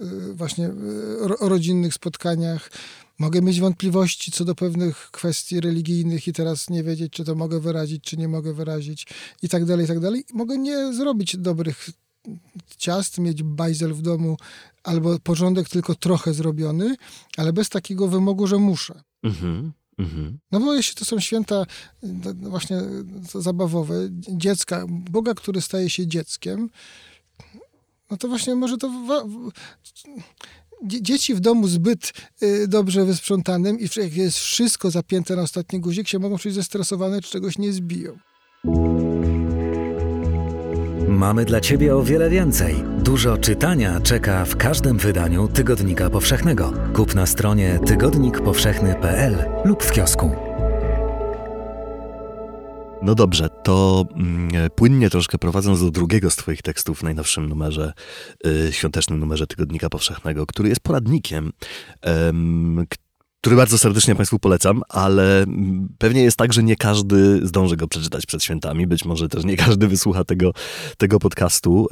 y, 0.02 0.34
właśnie 0.34 0.70
ro, 1.18 1.36
rodzinnych 1.40 1.94
spotkaniach. 1.94 2.70
Mogę 3.18 3.42
mieć 3.42 3.60
wątpliwości 3.60 4.32
co 4.32 4.44
do 4.44 4.54
pewnych 4.54 5.10
kwestii 5.10 5.60
religijnych 5.60 6.28
i 6.28 6.32
teraz 6.32 6.70
nie 6.70 6.82
wiedzieć, 6.82 7.12
czy 7.12 7.24
to 7.24 7.34
mogę 7.34 7.60
wyrazić, 7.60 8.04
czy 8.04 8.16
nie 8.16 8.28
mogę 8.28 8.52
wyrazić 8.52 9.06
i 9.42 9.48
tak 9.48 9.64
dalej, 9.64 9.84
i 9.84 9.88
tak 9.88 10.00
dalej. 10.00 10.24
Mogę 10.32 10.58
nie 10.58 10.92
zrobić 10.92 11.36
dobrych 11.36 11.90
ciast, 12.76 13.18
mieć 13.18 13.42
bajzel 13.42 13.94
w 13.94 14.02
domu 14.02 14.36
albo 14.82 15.18
porządek 15.18 15.68
tylko 15.68 15.94
trochę 15.94 16.34
zrobiony, 16.34 16.96
ale 17.36 17.52
bez 17.52 17.68
takiego 17.68 18.08
wymogu, 18.08 18.46
że 18.46 18.56
muszę. 18.56 19.02
Mhm, 19.22 19.72
mhm. 19.98 20.38
No 20.52 20.60
bo 20.60 20.74
jeśli 20.74 20.94
to 20.94 21.04
są 21.04 21.20
święta 21.20 21.62
y, 22.04 22.08
no 22.36 22.50
właśnie 22.50 22.76
y, 22.76 23.42
zabawowe, 23.42 23.94
dziecka, 24.10 24.84
Boga, 24.88 25.34
który 25.34 25.60
staje 25.60 25.90
się 25.90 26.06
dzieckiem, 26.06 26.70
no 28.10 28.16
to 28.16 28.28
właśnie 28.28 28.54
może 28.54 28.78
to... 28.78 28.90
Dzieci 30.84 31.34
w 31.34 31.40
domu 31.40 31.68
zbyt 31.68 32.12
y, 32.42 32.68
dobrze 32.68 33.04
wysprzątanym 33.04 33.80
i 33.80 33.88
jak 33.96 34.16
jest 34.16 34.38
wszystko 34.38 34.90
zapięte 34.90 35.36
na 35.36 35.42
ostatni 35.42 35.80
guzik, 35.80 36.08
się 36.08 36.18
mogą 36.18 36.38
czuć 36.38 36.54
zestresowane, 36.54 37.20
czy 37.22 37.30
czegoś 37.30 37.58
nie 37.58 37.72
zbiją. 37.72 38.18
Mamy 41.20 41.44
dla 41.44 41.60
Ciebie 41.60 41.96
o 41.96 42.02
wiele 42.02 42.30
więcej. 42.30 42.74
Dużo 42.98 43.38
czytania 43.38 44.00
czeka 44.00 44.44
w 44.44 44.56
każdym 44.56 44.98
wydaniu 44.98 45.48
Tygodnika 45.48 46.10
Powszechnego. 46.10 46.72
Kup 46.94 47.14
na 47.14 47.26
stronie 47.26 47.78
tygodnikpowszechny.pl 47.86 49.44
lub 49.64 49.82
w 49.82 49.92
kiosku. 49.92 50.30
No 53.02 53.14
dobrze, 53.14 53.48
to 53.62 54.04
mm, 54.14 54.70
płynnie 54.74 55.10
troszkę 55.10 55.38
prowadząc 55.38 55.80
do 55.80 55.90
drugiego 55.90 56.30
z 56.30 56.36
Twoich 56.36 56.62
tekstów 56.62 56.98
w 56.98 57.02
najnowszym 57.02 57.48
numerze, 57.48 57.92
y, 58.46 58.72
świątecznym 58.72 59.20
numerze 59.20 59.46
Tygodnika 59.46 59.88
Powszechnego, 59.88 60.46
który 60.46 60.68
jest 60.68 60.80
poradnikiem, 60.80 61.52
który 63.40 63.56
bardzo 63.56 63.78
serdecznie 63.78 64.14
Państwu 64.14 64.38
polecam, 64.38 64.82
ale 64.88 65.44
pewnie 65.98 66.22
jest 66.22 66.36
tak, 66.36 66.52
że 66.52 66.62
nie 66.62 66.76
każdy 66.76 67.46
zdąży 67.46 67.76
go 67.76 67.88
przeczytać 67.88 68.26
przed 68.26 68.44
świętami. 68.44 68.86
Być 68.86 69.04
może 69.04 69.28
też 69.28 69.44
nie 69.44 69.56
każdy 69.56 69.88
wysłucha 69.88 70.24
tego, 70.24 70.52
tego 70.98 71.18
podcastu. 71.18 71.88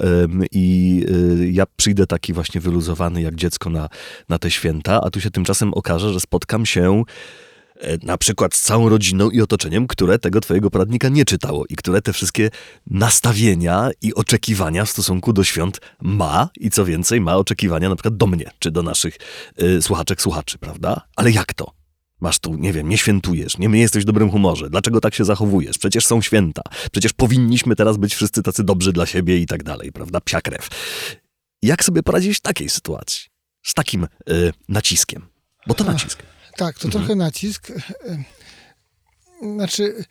I 0.52 1.06
y, 1.40 1.50
ja 1.52 1.64
przyjdę 1.76 2.06
taki 2.06 2.32
właśnie 2.32 2.60
wyluzowany 2.60 3.22
jak 3.22 3.34
dziecko 3.34 3.70
na, 3.70 3.88
na 4.28 4.38
te 4.38 4.50
święta, 4.50 5.00
a 5.04 5.10
tu 5.10 5.20
się 5.20 5.30
tymczasem 5.30 5.74
okaże, 5.74 6.12
że 6.12 6.20
spotkam 6.20 6.66
się 6.66 7.04
na 8.02 8.18
przykład 8.18 8.54
z 8.54 8.62
całą 8.62 8.88
rodziną 8.88 9.30
i 9.30 9.40
otoczeniem, 9.40 9.86
które 9.86 10.18
tego 10.18 10.40
twojego 10.40 10.70
poradnika 10.70 11.08
nie 11.08 11.24
czytało 11.24 11.64
i 11.68 11.76
które 11.76 12.02
te 12.02 12.12
wszystkie 12.12 12.50
nastawienia 12.86 13.90
i 14.02 14.14
oczekiwania 14.14 14.84
w 14.84 14.90
stosunku 14.90 15.32
do 15.32 15.44
świąt 15.44 15.80
ma 16.00 16.48
i 16.56 16.70
co 16.70 16.84
więcej, 16.84 17.20
ma 17.20 17.36
oczekiwania 17.36 17.88
na 17.88 17.96
przykład 17.96 18.16
do 18.16 18.26
mnie, 18.26 18.50
czy 18.58 18.70
do 18.70 18.82
naszych 18.82 19.18
y, 19.62 19.82
słuchaczek, 19.82 20.22
słuchaczy, 20.22 20.58
prawda? 20.58 21.00
Ale 21.16 21.30
jak 21.30 21.54
to? 21.54 21.72
Masz 22.20 22.38
tu, 22.38 22.54
nie 22.54 22.72
wiem, 22.72 22.88
nie 22.88 22.98
świętujesz, 22.98 23.58
nie, 23.58 23.68
nie 23.68 23.80
jesteś 23.80 24.02
w 24.02 24.06
dobrym 24.06 24.30
humorze. 24.30 24.70
Dlaczego 24.70 25.00
tak 25.00 25.14
się 25.14 25.24
zachowujesz? 25.24 25.78
Przecież 25.78 26.06
są 26.06 26.22
święta. 26.22 26.62
Przecież 26.92 27.12
powinniśmy 27.12 27.76
teraz 27.76 27.96
być 27.96 28.14
wszyscy 28.14 28.42
tacy 28.42 28.64
dobrzy 28.64 28.92
dla 28.92 29.06
siebie 29.06 29.38
i 29.38 29.46
tak 29.46 29.62
dalej, 29.62 29.92
prawda? 29.92 30.20
Psia 30.20 30.40
krew. 30.40 30.68
Jak 31.62 31.84
sobie 31.84 32.02
poradzić 32.02 32.38
w 32.38 32.40
takiej 32.40 32.68
sytuacji? 32.68 33.20
Z 33.62 33.74
takim 33.74 34.04
y, 34.30 34.52
naciskiem. 34.68 35.26
Bo 35.66 35.74
to 35.74 35.84
nacisk. 35.84 36.22
Tak, 36.58 36.78
to 36.78 36.88
trochę 36.88 37.14
nacisk. 37.14 37.72
Znaczy, 39.42 40.04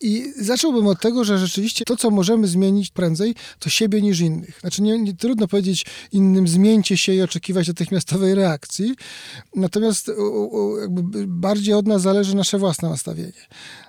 i 0.00 0.32
zacząłbym 0.36 0.86
od 0.86 1.00
tego, 1.00 1.24
że 1.24 1.38
rzeczywiście 1.38 1.84
to, 1.84 1.96
co 1.96 2.10
możemy 2.10 2.46
zmienić 2.46 2.90
prędzej, 2.90 3.34
to 3.58 3.70
siebie 3.70 4.02
niż 4.02 4.20
innych. 4.20 4.58
Znaczy, 4.60 4.82
nie, 4.82 4.98
nie 4.98 5.14
trudno 5.14 5.48
powiedzieć 5.48 5.86
innym 6.12 6.48
zmieńcie 6.48 6.96
się 6.96 7.14
i 7.14 7.22
oczekiwać 7.22 7.68
natychmiastowej 7.68 8.34
reakcji, 8.34 8.94
natomiast 9.56 10.08
u, 10.08 10.22
u, 10.22 10.76
bardziej 11.26 11.74
od 11.74 11.86
nas 11.86 12.02
zależy 12.02 12.36
nasze 12.36 12.58
własne 12.58 12.88
nastawienie. 12.88 13.46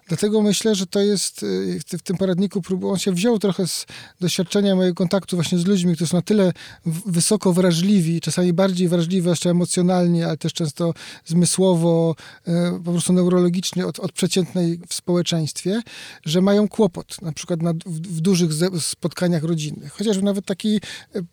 Dlatego 0.09 0.41
myślę, 0.41 0.75
że 0.75 0.87
to 0.87 0.99
jest 0.99 1.43
y, 1.43 1.79
w, 1.97 2.01
tym 2.01 2.17
poradniku, 2.17 2.61
on 2.83 2.97
się 2.97 3.11
wziął 3.11 3.39
trochę 3.39 3.67
z 3.67 3.85
doświadczenia 4.21 4.75
mojego 4.75 4.95
kontaktu 4.95 5.37
właśnie 5.37 5.57
z 5.57 5.65
ludźmi, 5.65 5.95
którzy 5.95 6.11
są 6.11 6.17
na 6.17 6.21
tyle 6.21 6.53
wysoko 7.05 7.53
wrażliwi, 7.53 8.21
czasami 8.21 8.53
bardziej 8.53 8.87
wrażliwi 8.87 9.29
jeszcze 9.29 9.49
emocjonalnie, 9.49 10.27
ale 10.27 10.37
też 10.37 10.53
często 10.53 10.93
zmysłowo, 11.25 12.15
y, 12.47 12.51
po 12.85 12.91
prostu 12.91 13.13
neurologicznie 13.13 13.87
od, 13.87 13.99
od 13.99 14.11
przeciętnej 14.11 14.79
w 14.87 14.93
społeczeństwie, 14.93 15.81
że 16.25 16.41
mają 16.41 16.67
kłopot, 16.67 17.21
na 17.21 17.31
przykład 17.31 17.61
na, 17.61 17.73
w, 17.73 17.99
w 17.99 18.21
dużych 18.21 18.49
spotkaniach 18.79 19.43
rodzinnych. 19.43 19.93
Chociażby 19.93 20.23
nawet 20.23 20.45
taki 20.45 20.75
y, 20.77 20.81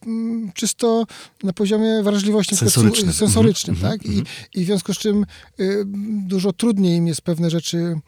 mm, 0.06 0.52
czysto 0.54 1.06
na 1.42 1.52
poziomie 1.52 2.02
wrażliwości 2.02 2.56
Sensorycznym. 2.56 3.12
sensorycznym 3.12 3.76
Mhm, 3.76 3.92
tak? 3.92 4.10
I, 4.10 4.22
I 4.54 4.64
w 4.64 4.66
związku 4.66 4.94
z 4.94 4.98
czym 4.98 5.26
y, 5.60 5.84
dużo 6.26 6.52
trudniej 6.52 6.96
im 6.96 7.06
jest 7.06 7.20
pewne 7.20 7.50
rzeczy 7.50 8.00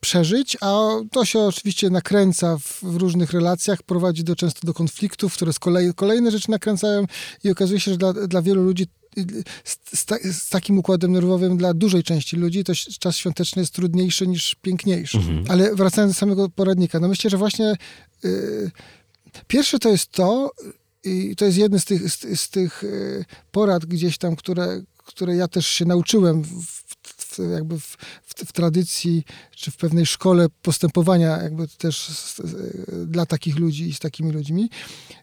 przeżyć, 0.00 0.56
a 0.60 0.88
to 1.10 1.24
się 1.24 1.38
oczywiście 1.38 1.90
nakręca 1.90 2.58
w, 2.58 2.82
w 2.82 2.96
różnych 2.96 3.32
relacjach, 3.32 3.82
prowadzi 3.82 4.24
do, 4.24 4.36
często 4.36 4.66
do 4.66 4.74
konfliktów, 4.74 5.34
które 5.34 5.52
z 5.52 5.58
kolei, 5.58 5.94
kolejne 5.94 6.30
rzeczy 6.30 6.50
nakręcają 6.50 7.06
i 7.44 7.50
okazuje 7.50 7.80
się, 7.80 7.90
że 7.90 7.96
dla, 7.96 8.12
dla 8.12 8.42
wielu 8.42 8.62
ludzi 8.62 8.86
y, 9.18 9.24
z, 9.64 9.78
z, 9.98 10.04
ta, 10.04 10.16
z 10.32 10.48
takim 10.48 10.78
układem 10.78 11.12
nerwowym 11.12 11.56
dla 11.56 11.74
dużej 11.74 12.02
części 12.02 12.36
ludzi 12.36 12.64
to 12.64 12.72
czas 12.98 13.16
świąteczny 13.16 13.62
jest 13.62 13.74
trudniejszy 13.74 14.26
niż 14.26 14.54
piękniejszy. 14.54 15.18
Ale 15.48 15.74
wracając 15.74 16.14
do 16.14 16.18
samego 16.18 16.48
poradnika, 16.48 17.00
no 17.00 17.08
myślę, 17.08 17.30
że 17.30 17.36
właśnie 17.36 17.74
y, 18.24 18.70
pierwsze 19.46 19.78
to 19.78 19.88
jest 19.88 20.10
to, 20.10 20.50
i 21.04 21.36
to 21.36 21.44
jest 21.44 21.58
jeden 21.58 21.80
z 21.80 21.84
tych, 21.84 22.10
z, 22.10 22.40
z 22.40 22.50
tych 22.50 22.84
y, 22.84 23.24
porad 23.50 23.86
gdzieś 23.86 24.18
tam, 24.18 24.36
które, 24.36 24.82
które 24.96 25.36
ja 25.36 25.48
też 25.48 25.66
się 25.66 25.84
nauczyłem 25.84 26.42
w, 26.42 26.85
jakby 27.38 27.80
w, 27.80 27.96
w, 28.22 28.34
w 28.46 28.52
tradycji, 28.52 29.24
czy 29.56 29.70
w 29.70 29.76
pewnej 29.76 30.06
szkole 30.06 30.46
postępowania 30.62 31.42
jakby 31.42 31.68
też 31.68 32.08
z, 32.08 32.40
dla 33.06 33.26
takich 33.26 33.58
ludzi 33.58 33.88
i 33.88 33.92
z 33.92 33.98
takimi 33.98 34.32
ludźmi. 34.32 34.70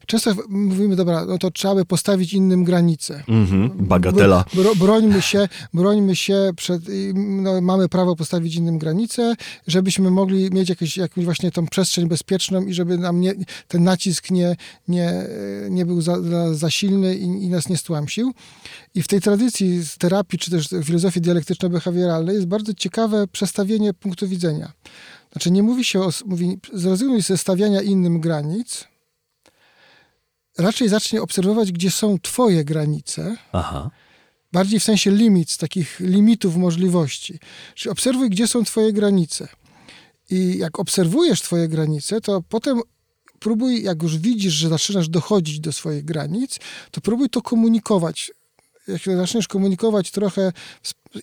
Często 0.06 0.36
mówimy, 0.50 0.96
dobra, 0.96 1.26
no 1.26 1.38
to 1.38 1.52
trzeba 1.52 1.76
by 1.76 1.86
postawić 1.86 2.34
innym 2.34 2.64
granice. 2.64 3.24
Mhm, 3.28 3.72
bagatela. 3.88 4.46
Bro, 4.54 4.76
brońmy 4.76 5.22
się, 5.22 5.48
brońmy 5.74 6.16
się 6.16 6.52
przed, 6.56 6.82
no, 7.14 7.62
mamy 7.62 7.90
prawo 7.90 8.16
postawić 8.16 8.56
innym 8.56 8.78
granice, 8.78 9.36
żebyśmy 9.68 10.12
mogli 10.12 10.52
mieć 10.52 10.70
jakieś, 10.70 10.98
jakąś 10.98 11.26
właśnie 11.26 11.52
tą 11.52 11.68
przestrzeń 11.68 12.08
bezpieczną 12.08 12.66
i 12.66 12.74
żeby 12.74 12.98
nam 12.98 13.22
nie, 13.22 13.34
ten 13.68 13.84
nacisk 13.84 14.32
nie, 14.32 14.56
nie, 14.88 15.14
nie 15.70 15.86
był 15.86 16.02
za, 16.02 16.22
za, 16.22 16.54
za 16.54 16.70
silny 16.70 17.16
i, 17.16 17.24
i 17.24 17.50
nas 17.50 17.70
nie 17.70 17.78
stłamsił. 17.78 18.34
I 18.96 19.02
w 19.04 19.08
tej 19.08 19.22
tradycji 19.22 19.84
z 19.84 19.98
terapii, 19.98 20.40
czy 20.40 20.52
też 20.52 20.68
filozofii 20.84 21.22
dialektyczno-behawioralnej 21.22 21.70
behawioralnej 21.70 22.36
jest 22.36 22.48
bardzo 22.48 22.74
ciekawe 22.74 23.28
przestawienie 23.28 23.94
punktu 23.94 24.28
widzenia. 24.28 24.74
Znaczy 25.32 25.52
nie 25.52 25.64
mówi 25.64 25.84
się 25.84 26.02
o, 26.02 26.10
mówi, 26.26 26.60
zrezygnuj 26.74 27.22
ze 27.22 27.38
stawiania 27.38 27.82
innym 27.82 28.20
granic, 28.20 28.88
raczej 30.58 30.90
zacznij 30.90 31.22
obserwować, 31.22 31.72
gdzie 31.72 31.92
są 31.92 32.20
twoje 32.20 32.66
granice, 32.66 33.38
Aha. 33.52 33.90
bardziej 34.52 34.80
w 34.80 34.84
sensie 34.84 35.12
limit, 35.12 35.58
takich 35.58 36.00
limitów 36.00 36.56
możliwości. 36.56 37.40
Czyli 37.76 37.92
obserwuj, 37.92 38.30
gdzie 38.30 38.48
są 38.48 38.64
twoje 38.64 38.94
granice. 38.94 39.48
I 40.30 40.58
jak 40.58 40.80
obserwujesz 40.80 41.42
twoje 41.42 41.68
granice, 41.68 42.22
to 42.22 42.42
potem 42.50 42.82
próbuj, 43.40 43.84
jak 43.84 44.04
już 44.04 44.18
widzisz, 44.18 44.54
że 44.54 44.70
zaczynasz 44.70 45.10
dochodzić 45.10 45.60
do 45.60 45.72
swoich 45.72 46.06
granic, 46.06 46.60
to 46.92 47.02
próbuj 47.02 47.30
to 47.30 47.42
komunikować. 47.42 48.32
Jak 48.88 49.18
zaczniesz 49.18 49.48
komunikować 49.48 50.12
trochę 50.12 50.52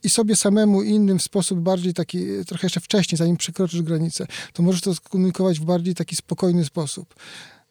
i 0.05 0.11
sobie 0.11 0.37
samemu, 0.37 0.83
i 0.83 0.91
innym 0.91 1.19
w 1.19 1.23
sposób 1.23 1.61
bardziej 1.61 1.95
taki, 1.95 2.27
trochę 2.47 2.67
jeszcze 2.67 2.81
wcześniej, 2.81 3.17
zanim 3.17 3.37
przekroczysz 3.37 3.83
granicę, 3.83 4.27
to 4.53 4.63
możesz 4.63 4.81
to 4.81 4.95
skomunikować 4.95 5.61
w 5.61 5.65
bardziej 5.65 5.95
taki 5.95 6.17
spokojny 6.17 6.65
sposób. 6.65 7.15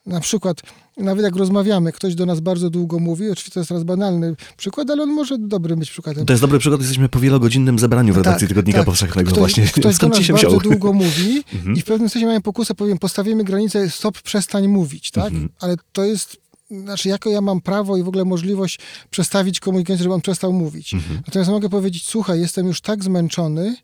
Na 0.06 0.20
przykład, 0.20 0.62
nawet 0.98 1.24
jak 1.24 1.36
rozmawiamy, 1.36 1.92
ktoś 1.92 2.16
do 2.16 2.26
nas 2.26 2.40
bardzo 2.40 2.70
długo 2.70 3.00
mówi, 3.00 3.30
oczywiście 3.30 3.52
to 3.52 3.60
jest 3.60 3.68
teraz 3.68 3.84
banalny 3.84 4.36
przykład, 4.58 4.90
ale 4.90 5.04
on 5.04 5.10
może 5.10 5.38
dobry 5.38 5.76
być 5.76 5.92
przykładem. 5.92 6.26
To 6.26 6.34
jest 6.34 6.44
dobry 6.44 6.60
przykład, 6.60 6.82
jesteśmy 6.82 7.10
po 7.10 7.20
wielogodzinnym 7.20 7.80
zebraniu 7.80 8.14
w 8.14 8.18
redakcji 8.18 8.48
Tak, 8.48 8.50
Tygodnika 8.50 8.80
tak. 8.80 8.86
Powszechnego. 8.86 9.32
Ktoś, 9.32 9.40
Właśnie 9.40 9.66
ktoś 9.68 9.84
do 9.84 9.94
skąd 9.94 10.14
nas 10.14 10.20
ci 10.20 10.26
się 10.26 10.34
bardzo 10.34 10.48
wziął? 10.50 10.62
długo 10.62 10.94
mówi 10.94 11.44
Mhm. 11.54 11.76
i 11.76 11.82
w 11.82 11.86
pewnym 11.86 12.10
sensie 12.10 12.26
mają 12.26 12.42
pokusę, 12.42 12.76
powiem, 12.76 12.98
postawimy 12.98 13.44
granicę, 13.44 13.90
stop, 13.90 14.22
przestań 14.22 14.68
mówić, 14.68 15.12
tak? 15.12 15.26
Mhm. 15.26 15.50
Ale 15.60 15.76
to 15.92 16.06
jest, 16.06 16.38
znaczy 16.72 17.10
jako 17.10 17.30
ja 17.30 17.42
mam 17.42 17.62
prawo 17.62 17.98
i 17.98 18.04
w 18.04 18.08
ogóle 18.08 18.26
możliwość 18.26 18.80
przestawić 19.10 19.60
komunikację, 19.60 20.04
żeby 20.04 20.14
on 20.16 20.22
przestał 20.22 20.54
mówić. 20.54 20.94
Mhm. 20.94 21.22
Natomiast 21.28 21.52
mogę 21.52 21.70
powiedzieć, 21.70 22.06
słuchaj, 22.06 22.40
jestem 22.40 22.68
już 22.68 22.82
tak 22.82 23.04
zmęczony, 23.04 23.76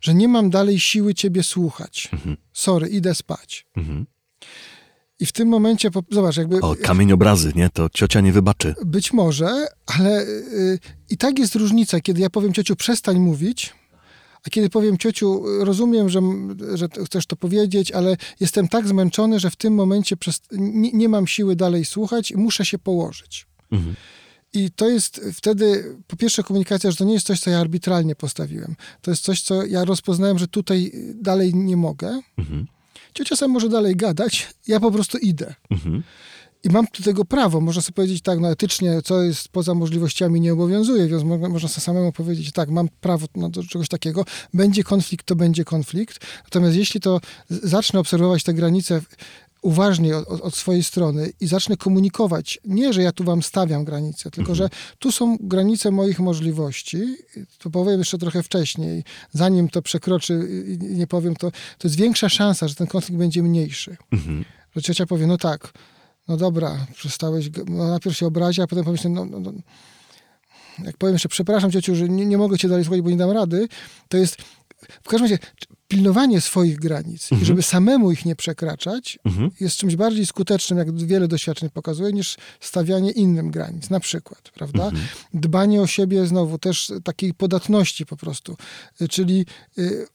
że 0.00 0.14
nie 0.14 0.28
mam 0.28 0.50
dalej 0.50 0.80
siły 0.80 1.14
ciebie 1.14 1.42
słuchać. 1.42 2.08
Mhm. 2.12 2.36
Sorry, 2.52 2.88
idę 2.88 3.14
spać. 3.14 3.66
Mhm. 3.76 4.06
I 5.20 5.26
w 5.26 5.32
tym 5.32 5.48
momencie, 5.48 5.90
zobacz, 6.10 6.36
jakby... 6.36 6.60
O, 6.60 6.76
kamień 6.82 7.12
obrazy, 7.12 7.52
nie? 7.54 7.70
To 7.70 7.88
ciocia 7.90 8.20
nie 8.20 8.32
wybaczy. 8.32 8.74
Być 8.84 9.12
może, 9.12 9.66
ale 9.86 10.22
y, 10.22 10.78
i 11.10 11.16
tak 11.16 11.38
jest 11.38 11.54
różnica, 11.54 12.00
kiedy 12.00 12.20
ja 12.20 12.30
powiem 12.30 12.52
ciociu, 12.52 12.76
przestań 12.76 13.18
mówić, 13.18 13.74
a 14.46 14.50
kiedy 14.50 14.70
powiem 14.70 14.98
ciociu, 14.98 15.42
rozumiem, 15.64 16.08
że, 16.08 16.20
że 16.74 16.88
chcesz 17.04 17.26
to 17.26 17.36
powiedzieć, 17.36 17.92
ale 17.92 18.16
jestem 18.40 18.68
tak 18.68 18.88
zmęczony, 18.88 19.40
że 19.40 19.50
w 19.50 19.56
tym 19.56 19.74
momencie 19.74 20.16
przez, 20.16 20.42
nie, 20.52 20.92
nie 20.92 21.08
mam 21.08 21.26
siły 21.26 21.56
dalej 21.56 21.84
słuchać 21.84 22.30
i 22.30 22.36
muszę 22.36 22.64
się 22.64 22.78
położyć. 22.78 23.46
Mhm. 23.72 23.94
I 24.52 24.70
to 24.70 24.88
jest 24.88 25.20
wtedy, 25.32 25.96
po 26.06 26.16
pierwsze, 26.16 26.42
komunikacja, 26.42 26.90
że 26.90 26.96
to 26.96 27.04
nie 27.04 27.14
jest 27.14 27.26
coś, 27.26 27.40
co 27.40 27.50
ja 27.50 27.60
arbitralnie 27.60 28.16
postawiłem. 28.16 28.76
To 29.02 29.10
jest 29.10 29.22
coś, 29.22 29.42
co 29.42 29.66
ja 29.66 29.84
rozpoznałem, 29.84 30.38
że 30.38 30.48
tutaj 30.48 30.92
dalej 31.14 31.54
nie 31.54 31.76
mogę. 31.76 32.20
Mhm. 32.38 32.66
Ciocia 33.14 33.36
sam 33.36 33.50
może 33.50 33.68
dalej 33.68 33.96
gadać, 33.96 34.54
ja 34.66 34.80
po 34.80 34.90
prostu 34.90 35.18
idę. 35.18 35.54
Mhm. 35.70 36.02
I 36.64 36.68
mam 36.68 36.86
do 36.98 37.04
tego 37.04 37.24
prawo. 37.24 37.60
Można 37.60 37.82
sobie 37.82 37.94
powiedzieć 37.94 38.22
tak, 38.22 38.40
no 38.40 38.50
etycznie, 38.50 39.02
co 39.04 39.22
jest 39.22 39.48
poza 39.48 39.74
możliwościami, 39.74 40.40
nie 40.40 40.52
obowiązuje, 40.52 41.08
więc 41.08 41.22
mo- 41.24 41.48
można 41.48 41.68
sobie 41.68 41.80
samemu 41.84 42.12
powiedzieć 42.12 42.52
tak, 42.52 42.70
mam 42.70 42.88
prawo 43.00 43.26
no, 43.36 43.48
do 43.48 43.64
czegoś 43.64 43.88
takiego. 43.88 44.24
Będzie 44.54 44.84
konflikt, 44.84 45.26
to 45.26 45.36
będzie 45.36 45.64
konflikt. 45.64 46.18
Natomiast 46.44 46.76
jeśli 46.76 47.00
to 47.00 47.20
zacznę 47.50 48.00
obserwować 48.00 48.42
te 48.42 48.54
granice 48.54 49.00
uważnie 49.62 50.16
od, 50.16 50.28
od- 50.40 50.56
swojej 50.56 50.82
strony 50.84 51.32
i 51.40 51.46
zacznę 51.46 51.76
komunikować, 51.76 52.60
nie, 52.64 52.92
że 52.92 53.02
ja 53.02 53.12
tu 53.12 53.24
wam 53.24 53.42
stawiam 53.42 53.84
granice, 53.84 54.30
tylko 54.30 54.54
że 54.54 54.70
tu 54.98 55.12
są 55.12 55.36
granice 55.40 55.90
moich 55.90 56.18
możliwości, 56.20 57.16
to 57.58 57.70
powiem 57.70 57.98
jeszcze 57.98 58.18
trochę 58.18 58.42
wcześniej, 58.42 59.04
zanim 59.32 59.68
to 59.68 59.82
przekroczy 59.82 60.48
i 60.66 60.78
nie 60.94 61.06
powiem, 61.06 61.36
to, 61.36 61.50
to 61.50 61.88
jest 61.88 61.96
większa 61.96 62.28
szansa, 62.28 62.68
że 62.68 62.74
ten 62.74 62.86
konflikt 62.86 63.18
będzie 63.18 63.42
mniejszy. 63.42 63.96
Mhm. 64.12 64.44
Że 64.76 64.82
ciocia 64.82 65.06
powie, 65.06 65.26
no 65.26 65.36
tak, 65.38 65.72
no 66.28 66.36
dobra, 66.36 66.86
przestałeś, 66.94 67.50
no 67.66 67.88
najpierw 67.88 68.16
się 68.16 68.26
obrazi, 68.26 68.62
a 68.62 68.66
potem 68.66 68.84
pomyślę, 68.84 69.10
no, 69.10 69.24
no, 69.24 69.40
no 69.40 69.52
jak 70.84 70.96
powiem 70.96 71.14
jeszcze, 71.14 71.28
przepraszam 71.28 71.70
ciociu, 71.70 71.94
że 71.94 72.08
nie, 72.08 72.26
nie 72.26 72.38
mogę 72.38 72.58
cię 72.58 72.68
dalej 72.68 72.84
słuchać, 72.84 73.00
bo 73.00 73.10
nie 73.10 73.16
dam 73.16 73.30
rady, 73.30 73.68
to 74.08 74.16
jest 74.16 74.36
w 75.02 75.08
każdym 75.08 75.22
razie 75.22 75.38
pilnowanie 75.88 76.40
swoich 76.40 76.78
granic 76.78 77.32
i 77.42 77.44
żeby 77.44 77.62
samemu 77.62 78.12
ich 78.12 78.24
nie 78.24 78.36
przekraczać 78.36 79.18
Mhm. 79.24 79.50
jest 79.60 79.76
czymś 79.76 79.96
bardziej 79.96 80.26
skutecznym, 80.26 80.78
jak 80.78 80.94
wiele 80.94 81.28
doświadczeń 81.28 81.70
pokazuje, 81.70 82.12
niż 82.12 82.36
stawianie 82.60 83.10
innym 83.10 83.50
granic, 83.50 83.90
na 83.90 84.00
przykład, 84.00 84.50
prawda? 84.54 84.90
Dbanie 85.34 85.82
o 85.82 85.86
siebie 85.86 86.26
znowu, 86.26 86.58
też 86.58 86.92
takiej 87.04 87.34
podatności 87.34 88.06
po 88.06 88.16
prostu, 88.16 88.56
czyli 89.10 89.46
y, 89.78 90.06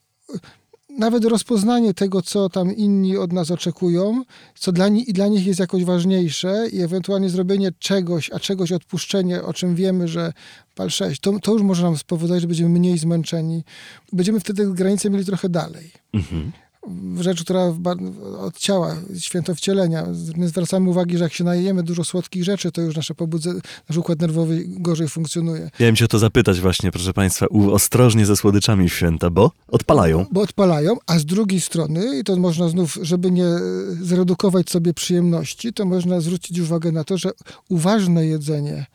nawet 0.98 1.24
rozpoznanie 1.24 1.94
tego, 1.94 2.22
co 2.22 2.48
tam 2.48 2.76
inni 2.76 3.16
od 3.16 3.32
nas 3.32 3.50
oczekują, 3.50 4.24
co 4.54 4.72
dla, 4.72 4.88
ni- 4.88 5.04
dla 5.04 5.28
nich 5.28 5.46
jest 5.46 5.60
jakoś 5.60 5.84
ważniejsze 5.84 6.66
i 6.72 6.80
ewentualnie 6.80 7.30
zrobienie 7.30 7.72
czegoś, 7.78 8.30
a 8.32 8.38
czegoś 8.40 8.72
odpuszczenie, 8.72 9.42
o 9.42 9.52
czym 9.52 9.74
wiemy, 9.74 10.08
że 10.08 10.32
pal 10.74 10.90
6, 10.90 11.20
to, 11.20 11.38
to 11.38 11.52
już 11.52 11.62
może 11.62 11.82
nam 11.82 11.96
spowodować, 11.96 12.40
że 12.40 12.46
będziemy 12.48 12.70
mniej 12.78 12.98
zmęczeni. 12.98 13.64
Będziemy 14.12 14.40
wtedy 14.40 14.66
granice 14.74 15.10
mieli 15.10 15.24
trochę 15.24 15.48
dalej. 15.48 15.90
Mhm. 16.14 16.52
Rzecz, 17.20 17.42
która 17.44 17.74
od 18.38 18.58
ciała, 18.58 18.96
święto 19.18 19.54
wcielenia. 19.54 20.06
My 20.36 20.48
zwracamy 20.48 20.90
uwagi, 20.90 21.18
że 21.18 21.24
jak 21.24 21.32
się 21.32 21.44
najemy 21.44 21.82
dużo 21.82 22.04
słodkich 22.04 22.44
rzeczy, 22.44 22.72
to 22.72 22.80
już 22.80 22.96
nasze 22.96 23.14
pobudze, 23.14 23.52
nasz 23.88 23.98
układ 23.98 24.20
nerwowy 24.20 24.64
gorzej 24.66 25.08
funkcjonuje. 25.08 25.70
Miałem 25.80 25.96
cię 25.96 26.04
o 26.04 26.08
to 26.08 26.18
zapytać 26.18 26.60
właśnie, 26.60 26.92
proszę 26.92 27.12
państwa, 27.12 27.46
ostrożnie 27.72 28.26
ze 28.26 28.36
słodyczami 28.36 28.88
w 28.88 28.92
święta, 28.92 29.30
bo 29.30 29.50
odpalają. 29.68 30.26
Bo 30.32 30.40
odpalają, 30.40 30.96
a 31.06 31.18
z 31.18 31.24
drugiej 31.24 31.60
strony, 31.60 32.18
i 32.18 32.24
to 32.24 32.36
można 32.36 32.68
znów, 32.68 32.98
żeby 33.02 33.30
nie 33.30 33.46
e, 33.46 33.60
zredukować 34.02 34.70
sobie 34.70 34.94
przyjemności, 34.94 35.72
to 35.72 35.84
można 35.84 36.20
zwrócić 36.20 36.58
uwagę 36.58 36.92
na 36.92 37.04
to, 37.04 37.18
że 37.18 37.30
uważne 37.68 38.26
jedzenie 38.26 38.86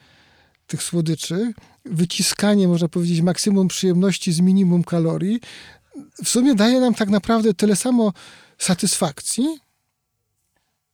tych 0.68 0.84
słodyczy, 0.84 1.54
wyciskanie, 1.86 2.68
można 2.68 2.88
powiedzieć, 2.88 3.22
maksimum 3.22 3.68
przyjemności 3.68 4.34
z 4.34 4.40
minimum 4.40 4.84
kalorii, 4.84 5.40
w 6.24 6.30
sumie 6.30 6.56
daje 6.56 6.80
nam 6.80 6.94
tak 6.94 7.10
naprawdę 7.10 7.54
tyle 7.54 7.76
samo 7.76 8.14
satysfakcji, 8.58 9.60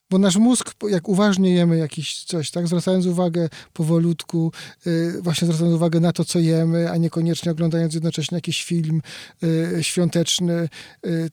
bo 0.09 0.17
nasz 0.17 0.35
mózg, 0.35 0.73
jak 0.89 1.09
uważnie 1.09 1.53
jemy 1.53 1.77
jakieś 1.77 2.23
coś, 2.23 2.51
tak, 2.51 2.67
zwracając 2.67 3.05
uwagę 3.05 3.49
powolutku, 3.73 4.51
y, 4.87 5.21
właśnie 5.21 5.45
zwracając 5.45 5.75
uwagę 5.75 5.99
na 5.99 6.13
to, 6.13 6.25
co 6.25 6.39
jemy, 6.39 6.91
a 6.91 6.97
niekoniecznie 6.97 7.51
oglądając 7.51 7.93
jednocześnie 7.93 8.35
jakiś 8.35 8.63
film 8.63 9.01
y, 9.43 9.83
świąteczny, 9.83 10.69
y, 11.05 11.29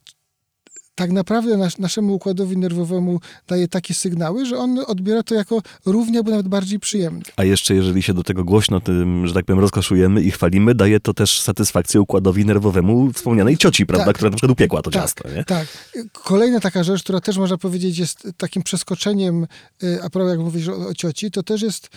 tak 0.98 1.12
naprawdę 1.12 1.56
nas, 1.56 1.78
naszemu 1.78 2.14
układowi 2.14 2.56
nerwowemu 2.56 3.20
daje 3.48 3.68
takie 3.68 3.94
sygnały, 3.94 4.46
że 4.46 4.58
on 4.58 4.78
odbiera 4.86 5.22
to 5.22 5.34
jako 5.34 5.62
równie 5.86 6.18
albo 6.18 6.30
nawet 6.30 6.48
bardziej 6.48 6.78
przyjemne. 6.78 7.22
A 7.36 7.44
jeszcze 7.44 7.74
jeżeli 7.74 8.02
się 8.02 8.14
do 8.14 8.22
tego 8.22 8.44
głośno 8.44 8.80
tym, 8.80 9.26
że 9.26 9.34
tak 9.34 9.44
powiem, 9.44 9.60
rozkoszujemy 9.60 10.22
i 10.22 10.30
chwalimy, 10.30 10.74
daje 10.74 11.00
to 11.00 11.14
też 11.14 11.40
satysfakcję 11.40 12.00
układowi 12.00 12.44
nerwowemu 12.44 13.12
wspomnianej 13.12 13.56
cioci, 13.56 13.86
prawda, 13.86 14.06
Tak. 14.06 14.16
która 14.16 14.30
na 14.30 14.36
przykład 14.36 14.52
upiekła 14.52 14.82
to 14.82 14.90
Tak, 14.90 15.02
ciasto, 15.02 15.28
nie? 15.28 15.44
Tak. 15.44 15.66
Kolejna 16.12 16.60
taka 16.60 16.84
rzecz, 16.84 17.02
która 17.02 17.20
też 17.20 17.38
można 17.38 17.58
powiedzieć 17.58 17.98
jest 17.98 18.28
takim 18.36 18.62
przeskoczeniem, 18.62 19.46
y, 19.82 20.02
a 20.02 20.10
prawie 20.10 20.30
jak 20.30 20.38
mówisz 20.38 20.68
o, 20.68 20.88
o 20.88 20.94
cioci, 20.94 21.30
to 21.30 21.42
też 21.42 21.62
jest 21.62 21.88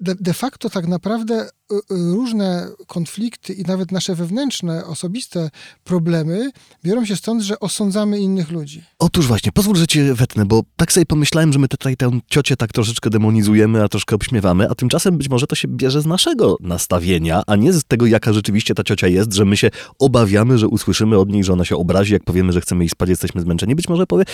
de, 0.00 0.14
de 0.20 0.34
facto 0.34 0.70
tak 0.70 0.86
naprawdę 0.86 1.48
różne 1.90 2.68
konflikty 2.86 3.52
i 3.52 3.62
nawet 3.62 3.92
nasze 3.92 4.14
wewnętrzne, 4.14 4.84
osobiste 4.86 5.50
problemy 5.84 6.50
biorą 6.84 7.04
się 7.04 7.16
stąd, 7.16 7.42
że 7.42 7.60
osądzamy 7.60 8.18
innych 8.20 8.50
ludzi. 8.50 8.82
Otóż 8.98 9.26
właśnie, 9.26 9.52
pozwól, 9.52 9.76
że 9.76 9.86
cię 9.86 10.14
wetnę, 10.14 10.46
bo 10.46 10.62
tak 10.76 10.92
sobie 10.92 11.06
pomyślałem, 11.06 11.52
że 11.52 11.58
my 11.58 11.68
tutaj 11.68 11.96
tę 11.96 12.20
ciocię 12.30 12.56
tak 12.56 12.72
troszeczkę 12.72 13.10
demonizujemy, 13.10 13.82
a 13.84 13.88
troszkę 13.88 14.16
obśmiewamy, 14.16 14.70
a 14.70 14.74
tymczasem 14.74 15.18
być 15.18 15.28
może 15.28 15.46
to 15.46 15.54
się 15.54 15.68
bierze 15.68 16.02
z 16.02 16.06
naszego 16.06 16.56
nastawienia, 16.60 17.42
a 17.46 17.56
nie 17.56 17.72
z 17.72 17.84
tego, 17.84 18.06
jaka 18.06 18.32
rzeczywiście 18.32 18.74
ta 18.74 18.84
ciocia 18.84 19.08
jest, 19.08 19.32
że 19.32 19.44
my 19.44 19.56
się 19.56 19.70
obawiamy, 19.98 20.58
że 20.58 20.68
usłyszymy 20.68 21.18
od 21.18 21.28
niej, 21.28 21.44
że 21.44 21.52
ona 21.52 21.64
się 21.64 21.76
obrazi, 21.76 22.12
jak 22.12 22.24
powiemy, 22.24 22.52
że 22.52 22.60
chcemy 22.60 22.84
iść 22.84 22.92
spać, 22.92 23.08
jesteśmy 23.08 23.40
zmęczeni. 23.40 23.74
Być 23.74 23.88
może 23.88 24.06
powie, 24.06 24.24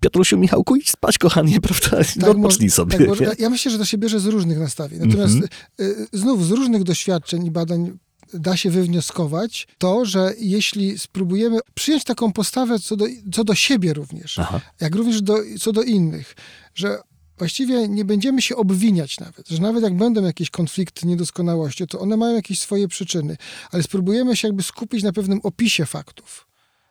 Piotrusiu, 0.00 0.38
Michałku, 0.38 0.76
idź 0.76 0.90
spać, 0.90 1.18
kochanie, 1.18 1.60
prawda? 1.68 2.08
no, 2.16 2.26
mo- 2.26 2.32
odpocznij 2.32 2.70
sobie. 2.70 2.98
tak, 2.98 3.08
może- 3.08 3.24
nie? 3.24 3.30
ja- 3.38 3.50
myślę, 3.50 3.70
że 3.72 3.78
to 3.78 3.84
się 3.84 3.98
bierze 3.98 4.20
z 4.20 4.26
różnych 4.26 4.58
nastawień. 4.58 5.00
Natomiast 5.00 5.34
Mhm. 5.34 5.48
y, 5.80 6.06
znów 6.12 6.46
z 6.46 6.50
różnych 6.50 6.77
doświadczeń 6.84 7.46
i 7.46 7.50
badań 7.50 7.98
da 8.34 8.56
się 8.56 8.70
wywnioskować 8.70 9.68
to, 9.78 10.04
że 10.04 10.34
jeśli 10.38 10.98
spróbujemy 10.98 11.58
przyjąć 11.74 12.04
taką 12.04 12.32
postawę 12.32 12.78
co 12.78 12.96
do, 12.96 13.06
co 13.32 13.44
do 13.44 13.54
siebie 13.54 13.92
również, 13.92 14.38
Aha. 14.38 14.60
jak 14.80 14.94
również 14.94 15.22
do, 15.22 15.36
co 15.60 15.72
do 15.72 15.82
innych, 15.82 16.34
że 16.74 16.98
właściwie 17.38 17.88
nie 17.88 18.04
będziemy 18.04 18.42
się 18.42 18.56
obwiniać 18.56 19.20
nawet, 19.20 19.48
że 19.48 19.62
nawet 19.62 19.82
jak 19.82 19.96
będą 19.96 20.24
jakieś 20.24 20.50
konflikty, 20.50 21.06
niedoskonałości, 21.06 21.86
to 21.86 22.00
one 22.00 22.16
mają 22.16 22.36
jakieś 22.36 22.60
swoje 22.60 22.88
przyczyny, 22.88 23.36
ale 23.70 23.82
spróbujemy 23.82 24.36
się 24.36 24.48
jakby 24.48 24.62
skupić 24.62 25.02
na 25.02 25.12
pewnym 25.12 25.40
opisie 25.42 25.86
faktów, 25.86 26.46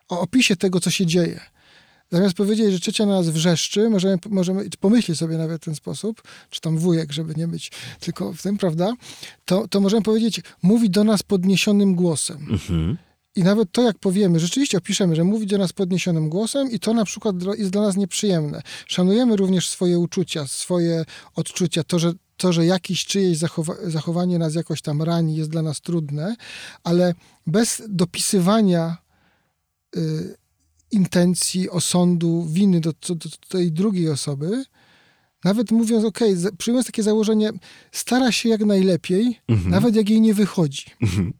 o 0.09 0.19
opisie 0.19 0.55
tego, 0.55 0.79
co 0.79 0.91
się 0.91 1.05
dzieje. 1.05 1.39
Zamiast 2.11 2.35
powiedzieć, 2.35 2.71
że 2.71 2.79
ciocia 2.79 3.05
na 3.05 3.13
nas 3.13 3.29
wrzeszczy, 3.29 3.89
możemy, 3.89 4.17
możemy 4.29 4.69
pomyśleć 4.79 5.17
sobie 5.17 5.37
nawet 5.37 5.61
w 5.61 5.65
ten 5.65 5.75
sposób, 5.75 6.21
czy 6.49 6.61
tam 6.61 6.77
wujek, 6.77 7.11
żeby 7.11 7.33
nie 7.35 7.47
być 7.47 7.71
tylko 7.99 8.33
w 8.33 8.41
tym, 8.41 8.57
prawda? 8.57 8.93
To, 9.45 9.67
to 9.67 9.79
możemy 9.79 10.01
powiedzieć, 10.01 10.41
mówi 10.61 10.89
do 10.89 11.03
nas 11.03 11.23
podniesionym 11.23 11.95
głosem. 11.95 12.37
Mhm. 12.49 12.97
I 13.35 13.43
nawet 13.43 13.71
to, 13.71 13.81
jak 13.81 13.99
powiemy, 13.99 14.39
rzeczywiście 14.39 14.77
opiszemy, 14.77 15.15
że 15.15 15.23
mówi 15.23 15.47
do 15.47 15.57
nas 15.57 15.73
podniesionym 15.73 16.29
głosem 16.29 16.71
i 16.71 16.79
to 16.79 16.93
na 16.93 17.05
przykład 17.05 17.35
jest 17.57 17.71
dla 17.71 17.81
nas 17.81 17.97
nieprzyjemne. 17.97 18.61
Szanujemy 18.87 19.35
również 19.35 19.69
swoje 19.69 19.99
uczucia, 19.99 20.47
swoje 20.47 21.05
odczucia, 21.35 21.83
to, 21.83 21.99
że, 21.99 22.13
to, 22.37 22.53
że 22.53 22.65
jakieś 22.65 23.05
czyjeś 23.05 23.37
zachowa 23.37 23.73
zachowanie 23.83 24.39
nas 24.39 24.55
jakoś 24.55 24.81
tam 24.81 25.01
rani, 25.01 25.35
jest 25.35 25.49
dla 25.49 25.61
nas 25.61 25.81
trudne, 25.81 26.35
ale 26.83 27.13
bez 27.47 27.81
dopisywania 27.87 28.97
y, 29.97 30.37
intencji, 30.91 31.69
osądu, 31.69 32.45
winy 32.49 32.79
do, 32.81 32.93
do, 33.07 33.15
do 33.15 33.29
tej 33.49 33.71
drugiej 33.71 34.09
osoby, 34.09 34.63
nawet 35.43 35.71
mówiąc, 35.71 36.05
ok, 36.05 36.19
przyjmując 36.57 36.87
takie 36.87 37.03
założenie, 37.03 37.51
stara 37.91 38.31
się 38.31 38.49
jak 38.49 38.65
najlepiej, 38.65 39.39
Mhm. 39.47 39.69
nawet 39.71 39.95
jak 39.95 40.09
jej 40.09 40.21
nie 40.21 40.33
wychodzi 40.33 40.85
Mhm. 41.01 41.33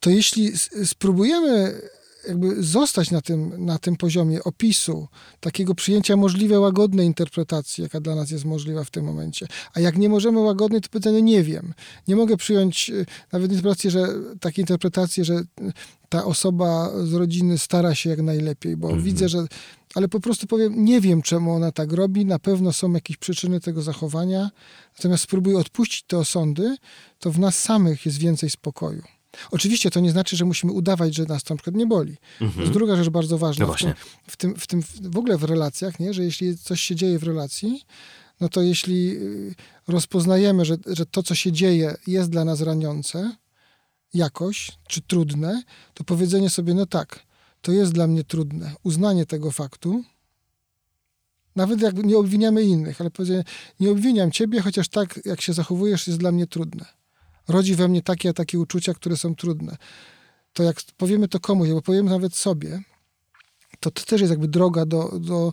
to 0.00 0.10
jeśli 0.10 0.52
spróbujemy 0.84 1.80
jakby 2.28 2.62
zostać 2.62 3.10
na 3.10 3.20
tym, 3.20 3.64
na 3.64 3.78
tym 3.78 3.96
poziomie 3.96 4.44
opisu, 4.44 5.08
takiego 5.40 5.74
przyjęcia 5.74 6.16
możliwie 6.16 6.60
łagodnej 6.60 7.06
interpretacji, 7.06 7.82
jaka 7.82 8.00
dla 8.00 8.14
nas 8.14 8.30
jest 8.30 8.44
możliwa 8.44 8.84
w 8.84 8.90
tym 8.90 9.04
momencie, 9.04 9.46
a 9.74 9.80
jak 9.80 9.98
nie 9.98 10.08
możemy 10.08 10.40
łagodnej, 10.40 10.80
to 10.80 10.88
pytanie 10.88 11.22
nie 11.22 11.42
wiem. 11.42 11.74
Nie 12.08 12.16
mogę 12.16 12.36
przyjąć 12.36 12.90
y, 12.90 13.06
nawet 13.32 13.50
interpretacji, 13.50 13.90
że 13.90 14.08
takiej 14.40 14.62
interpretacji, 14.62 15.24
że 15.24 15.34
y, 15.34 15.44
ta 16.08 16.24
osoba 16.24 16.90
z 17.04 17.12
rodziny 17.12 17.58
stara 17.58 17.94
się 17.94 18.10
jak 18.10 18.22
najlepiej, 18.22 18.76
bo 18.76 18.96
widzę, 18.96 19.28
że 19.28 19.46
ale 19.94 20.08
po 20.08 20.20
prostu 20.20 20.46
powiem, 20.46 20.84
nie 20.84 21.00
wiem 21.00 21.22
czemu 21.22 21.52
ona 21.52 21.72
tak 21.72 21.92
robi, 21.92 22.26
na 22.26 22.38
pewno 22.38 22.72
są 22.72 22.92
jakieś 22.92 23.16
przyczyny 23.16 23.60
tego 23.60 23.82
zachowania, 23.82 24.50
natomiast 24.96 25.22
spróbuję 25.22 25.58
odpuścić 25.58 26.02
te 26.02 26.18
osądy, 26.18 26.76
to 27.18 27.30
w 27.30 27.38
nas 27.38 27.58
samych 27.58 28.06
jest 28.06 28.18
więcej 28.18 28.50
spokoju. 28.50 29.02
Oczywiście 29.50 29.90
to 29.90 30.00
nie 30.00 30.10
znaczy, 30.10 30.36
że 30.36 30.44
musimy 30.44 30.72
udawać, 30.72 31.14
że 31.14 31.24
nas 31.24 31.42
to 31.42 31.54
na 31.54 31.58
przykład 31.58 31.76
nie 31.76 31.86
boli. 31.86 32.16
To 32.54 32.60
jest 32.60 32.72
druga 32.72 32.96
rzecz 32.96 33.08
bardzo 33.08 33.38
ważna. 33.38 33.62
No 33.62 33.66
właśnie. 33.66 33.94
W 34.26 34.36
tym, 34.36 34.54
w 34.54 34.66
tym, 34.66 34.82
w 35.02 35.18
ogóle 35.18 35.38
w 35.38 35.44
relacjach, 35.44 36.00
nie? 36.00 36.14
że 36.14 36.24
jeśli 36.24 36.58
coś 36.58 36.80
się 36.80 36.94
dzieje 36.94 37.18
w 37.18 37.22
relacji, 37.22 37.84
no 38.40 38.48
to 38.48 38.62
jeśli 38.62 39.16
y, 39.16 39.54
rozpoznajemy, 39.88 40.64
że, 40.64 40.76
że 40.86 41.06
to, 41.06 41.22
co 41.22 41.34
się 41.34 41.52
dzieje, 41.52 41.96
jest 42.06 42.30
dla 42.30 42.44
nas 42.44 42.60
raniące 42.60 43.36
jakoś, 44.14 44.72
czy 44.88 45.00
trudne, 45.02 45.62
to 45.94 46.04
powiedzenie 46.04 46.50
sobie, 46.50 46.74
no 46.74 46.86
tak, 46.86 47.26
to 47.60 47.72
jest 47.72 47.92
dla 47.92 48.06
mnie 48.06 48.24
trudne. 48.24 48.74
Uznanie 48.82 49.26
tego 49.26 49.50
faktu, 49.50 50.04
nawet 51.56 51.80
jak 51.80 52.04
nie 52.04 52.18
obwiniamy 52.18 52.62
innych, 52.62 53.00
ale 53.00 53.10
powiedzenie, 53.10 53.44
nie 53.80 53.90
obwiniam 53.90 54.30
ciebie, 54.30 54.60
chociaż 54.60 54.88
tak, 54.88 55.20
jak 55.24 55.40
się 55.40 55.52
zachowujesz, 55.52 56.06
jest 56.06 56.18
dla 56.18 56.32
mnie 56.32 56.46
trudne. 56.46 56.84
Rodzi 57.48 57.74
we 57.74 57.88
mnie 57.88 58.02
takie, 58.02 58.28
a 58.28 58.32
takie 58.32 58.58
uczucia, 58.58 58.94
które 58.94 59.16
są 59.16 59.34
trudne. 59.34 59.76
To 60.52 60.62
jak 60.62 60.76
powiemy 60.96 61.28
to 61.28 61.40
komuś, 61.40 61.68
albo 61.68 61.82
powiemy 61.82 62.10
nawet 62.10 62.36
sobie, 62.36 62.82
to 63.80 63.90
to 63.90 64.04
też 64.04 64.20
jest 64.20 64.30
jakby 64.30 64.48
droga 64.48 64.86
do, 64.86 65.18
do 65.18 65.52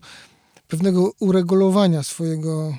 pewnego 0.68 1.12
uregulowania 1.20 2.04
swojego 2.04 2.74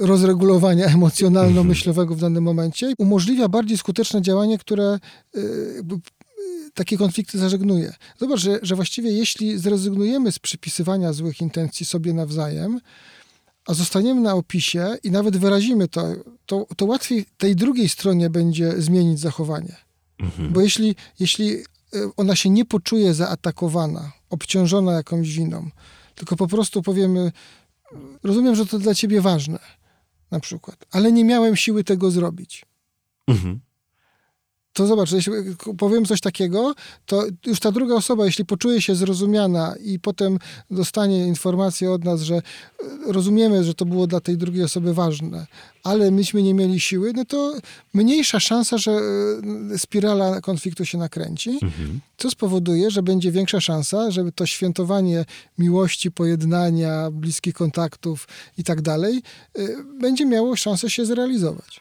rozregulowania 0.00 0.86
emocjonalno-myślowego 0.86 2.14
w 2.14 2.20
danym 2.20 2.44
momencie. 2.44 2.94
Umożliwia 2.98 3.48
bardziej 3.48 3.78
skuteczne 3.78 4.22
działanie, 4.22 4.58
które 4.58 4.98
y, 5.36 5.72
jakby, 5.76 5.94
y, 5.94 6.00
takie 6.74 6.98
konflikty 6.98 7.38
zażegnuje. 7.38 7.94
Zobacz, 8.18 8.40
że, 8.40 8.58
że 8.62 8.76
właściwie 8.76 9.12
jeśli 9.12 9.58
zrezygnujemy 9.58 10.32
z 10.32 10.38
przypisywania 10.38 11.12
złych 11.12 11.40
intencji 11.40 11.86
sobie 11.86 12.12
nawzajem, 12.12 12.80
a 13.66 13.74
zostaniemy 13.74 14.20
na 14.20 14.34
opisie 14.34 14.96
i 15.04 15.10
nawet 15.10 15.36
wyrazimy 15.36 15.88
to, 15.88 16.06
to, 16.46 16.66
to 16.76 16.86
łatwiej 16.86 17.24
tej 17.36 17.56
drugiej 17.56 17.88
stronie 17.88 18.30
będzie 18.30 18.82
zmienić 18.82 19.20
zachowanie. 19.20 19.76
Bo 20.50 20.60
jeśli, 20.60 20.96
jeśli 21.20 21.56
y, 21.56 21.64
ona 22.16 22.36
się 22.36 22.50
nie 22.50 22.64
poczuje 22.64 23.14
zaatakowana, 23.14 24.12
obciążona 24.30 24.92
jakąś 24.92 25.36
winą, 25.36 25.70
tylko 26.14 26.36
po 26.36 26.48
prostu 26.48 26.82
powiemy, 26.82 27.32
rozumiem, 28.22 28.54
że 28.54 28.66
to 28.66 28.78
dla 28.78 28.94
ciebie 28.94 29.20
ważne, 29.20 29.58
na 30.30 30.40
przykład, 30.40 30.76
ale 30.90 31.12
nie 31.12 31.24
miałem 31.24 31.56
siły 31.56 31.84
tego 31.84 32.10
zrobić. 32.10 32.64
Mhm. 33.28 33.60
To 34.72 34.86
zobacz, 34.86 35.12
jeśli 35.12 35.32
powiem 35.78 36.04
coś 36.04 36.20
takiego, 36.20 36.74
to 37.06 37.24
już 37.46 37.60
ta 37.60 37.72
druga 37.72 37.94
osoba, 37.94 38.24
jeśli 38.24 38.44
poczuje 38.44 38.82
się 38.82 38.94
zrozumiana 38.94 39.74
i 39.84 39.98
potem 39.98 40.38
dostanie 40.70 41.26
informację 41.26 41.90
od 41.90 42.04
nas, 42.04 42.20
że 42.20 42.34
e, 42.34 42.42
rozumiemy, 43.06 43.64
że 43.64 43.74
to 43.74 43.84
było 43.84 44.06
dla 44.06 44.20
tej 44.20 44.36
drugiej 44.36 44.64
osoby 44.64 44.94
ważne, 44.94 45.46
ale 45.84 46.10
myśmy 46.10 46.42
nie 46.42 46.54
mieli 46.54 46.80
siły, 46.80 47.12
no 47.12 47.24
to 47.24 47.54
mniejsza 47.94 48.40
szansa, 48.40 48.78
że 48.78 48.92
e, 48.92 49.78
spirala 49.78 50.40
konfliktu 50.40 50.84
się 50.84 50.98
nakręci, 50.98 51.58
co 52.16 52.30
spowoduje, 52.30 52.90
że 52.90 53.02
będzie 53.02 53.32
większa 53.32 53.60
szansa, 53.60 54.10
żeby 54.10 54.32
to 54.32 54.46
świętowanie 54.46 55.24
miłości, 55.58 56.10
pojednania, 56.10 57.10
bliskich 57.10 57.54
kontaktów 57.54 58.28
i 58.58 58.64
tak 58.64 58.82
dalej, 58.82 59.22
e, 59.58 59.68
będzie 60.00 60.26
miało 60.26 60.56
szansę 60.56 60.90
się 60.90 61.04
zrealizować. 61.06 61.80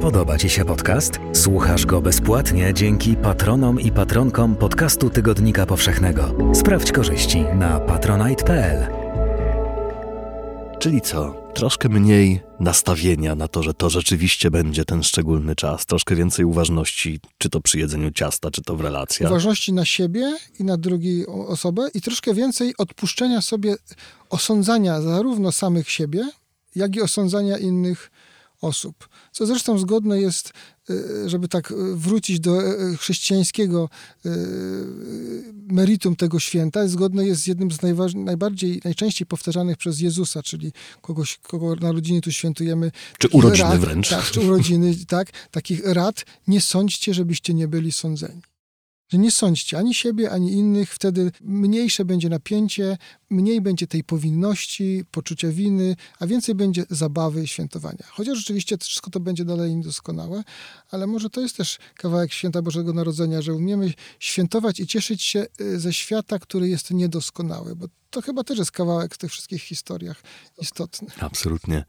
Podoba 0.00 0.38
Ci 0.38 0.50
się 0.50 0.64
podcast? 0.64 1.12
Słuchasz 1.32 1.86
go 1.86 2.02
bezpłatnie 2.02 2.74
dzięki 2.74 3.16
patronom 3.16 3.80
i 3.80 3.92
patronkom 3.92 4.56
podcastu 4.56 5.10
Tygodnika 5.10 5.66
Powszechnego. 5.66 6.34
Sprawdź 6.54 6.92
korzyści 6.92 7.40
na 7.40 7.80
patronite.pl. 7.80 8.88
Czyli 10.78 11.00
co? 11.00 11.50
Troszkę 11.54 11.88
mniej 11.88 12.40
nastawienia 12.60 13.34
na 13.34 13.48
to, 13.48 13.62
że 13.62 13.74
to 13.74 13.90
rzeczywiście 13.90 14.50
będzie 14.50 14.84
ten 14.84 15.02
szczególny 15.02 15.56
czas, 15.56 15.86
troszkę 15.86 16.14
więcej 16.14 16.44
uważności, 16.44 17.20
czy 17.38 17.50
to 17.50 17.60
przy 17.60 17.78
jedzeniu 17.78 18.10
ciasta, 18.10 18.50
czy 18.50 18.62
to 18.62 18.76
w 18.76 18.80
relacjach. 18.80 19.30
uważności 19.30 19.72
na 19.72 19.84
siebie 19.84 20.36
i 20.58 20.64
na 20.64 20.76
drugą 20.76 21.46
osobę 21.46 21.88
i 21.94 22.00
troszkę 22.00 22.34
więcej 22.34 22.74
odpuszczenia 22.78 23.40
sobie 23.40 23.74
osądzania 24.30 25.00
zarówno 25.00 25.52
samych 25.52 25.90
siebie, 25.90 26.30
jak 26.74 26.96
i 26.96 27.02
osądzania 27.02 27.58
innych 27.58 28.10
osób. 28.60 29.08
Co 29.32 29.46
zresztą 29.46 29.78
zgodne 29.78 30.20
jest, 30.20 30.52
y, 30.90 31.28
żeby 31.28 31.48
tak 31.48 31.70
y, 31.70 31.74
wrócić 31.96 32.40
do 32.40 32.62
y, 32.62 32.96
chrześcijańskiego 32.96 33.88
y, 34.26 34.30
meritum 35.72 36.16
tego 36.16 36.40
święta, 36.40 36.88
zgodne 36.88 37.26
jest 37.26 37.42
z 37.42 37.46
jednym 37.46 37.70
z 37.70 37.78
najbardziej, 38.14 38.80
najczęściej 38.84 39.26
powtarzanych 39.26 39.76
przez 39.76 40.00
Jezusa, 40.00 40.42
czyli 40.42 40.72
kogoś, 41.00 41.38
kogo 41.38 41.74
narodziny 41.74 42.20
tu 42.20 42.32
świętujemy. 42.32 42.92
Czy 43.18 43.28
urodziny 43.28 43.78
wręcz. 43.78 44.08
Tak, 44.08 44.24
czy 44.24 44.40
urodziny, 44.40 44.94
tak. 45.08 45.30
Takich 45.50 45.80
rad. 45.84 46.24
Nie 46.46 46.60
sądźcie, 46.60 47.14
żebyście 47.14 47.54
nie 47.54 47.68
byli 47.68 47.92
sądzeni. 47.92 48.49
Że 49.10 49.18
nie 49.18 49.30
sądźcie 49.30 49.78
ani 49.78 49.94
siebie, 49.94 50.30
ani 50.30 50.52
innych, 50.52 50.94
wtedy 50.94 51.32
mniejsze 51.40 52.04
będzie 52.04 52.28
napięcie, 52.28 52.98
mniej 53.30 53.60
będzie 53.60 53.86
tej 53.86 54.04
powinności, 54.04 55.04
poczucia 55.10 55.48
winy, 55.48 55.96
a 56.18 56.26
więcej 56.26 56.54
będzie 56.54 56.84
zabawy 56.90 57.42
i 57.42 57.48
świętowania. 57.48 58.04
Chociaż 58.08 58.38
rzeczywiście 58.38 58.78
wszystko 58.78 59.10
to 59.10 59.20
będzie 59.20 59.44
dalej 59.44 59.76
niedoskonałe, 59.76 60.42
ale 60.90 61.06
może 61.06 61.30
to 61.30 61.40
jest 61.40 61.56
też 61.56 61.78
kawałek 61.94 62.32
święta 62.32 62.62
Bożego 62.62 62.92
Narodzenia, 62.92 63.42
że 63.42 63.54
umiemy 63.54 63.92
świętować 64.18 64.80
i 64.80 64.86
cieszyć 64.86 65.22
się 65.22 65.46
y, 65.60 65.80
ze 65.80 65.92
świata, 65.92 66.38
który 66.38 66.68
jest 66.68 66.90
niedoskonały, 66.90 67.76
bo 67.76 67.86
to 68.10 68.22
chyba 68.22 68.44
też 68.44 68.58
jest 68.58 68.72
kawałek 68.72 69.14
w 69.14 69.18
tych 69.18 69.30
wszystkich 69.30 69.62
historiach 69.62 70.22
istotny. 70.58 71.08
Absolutnie. 71.20 71.84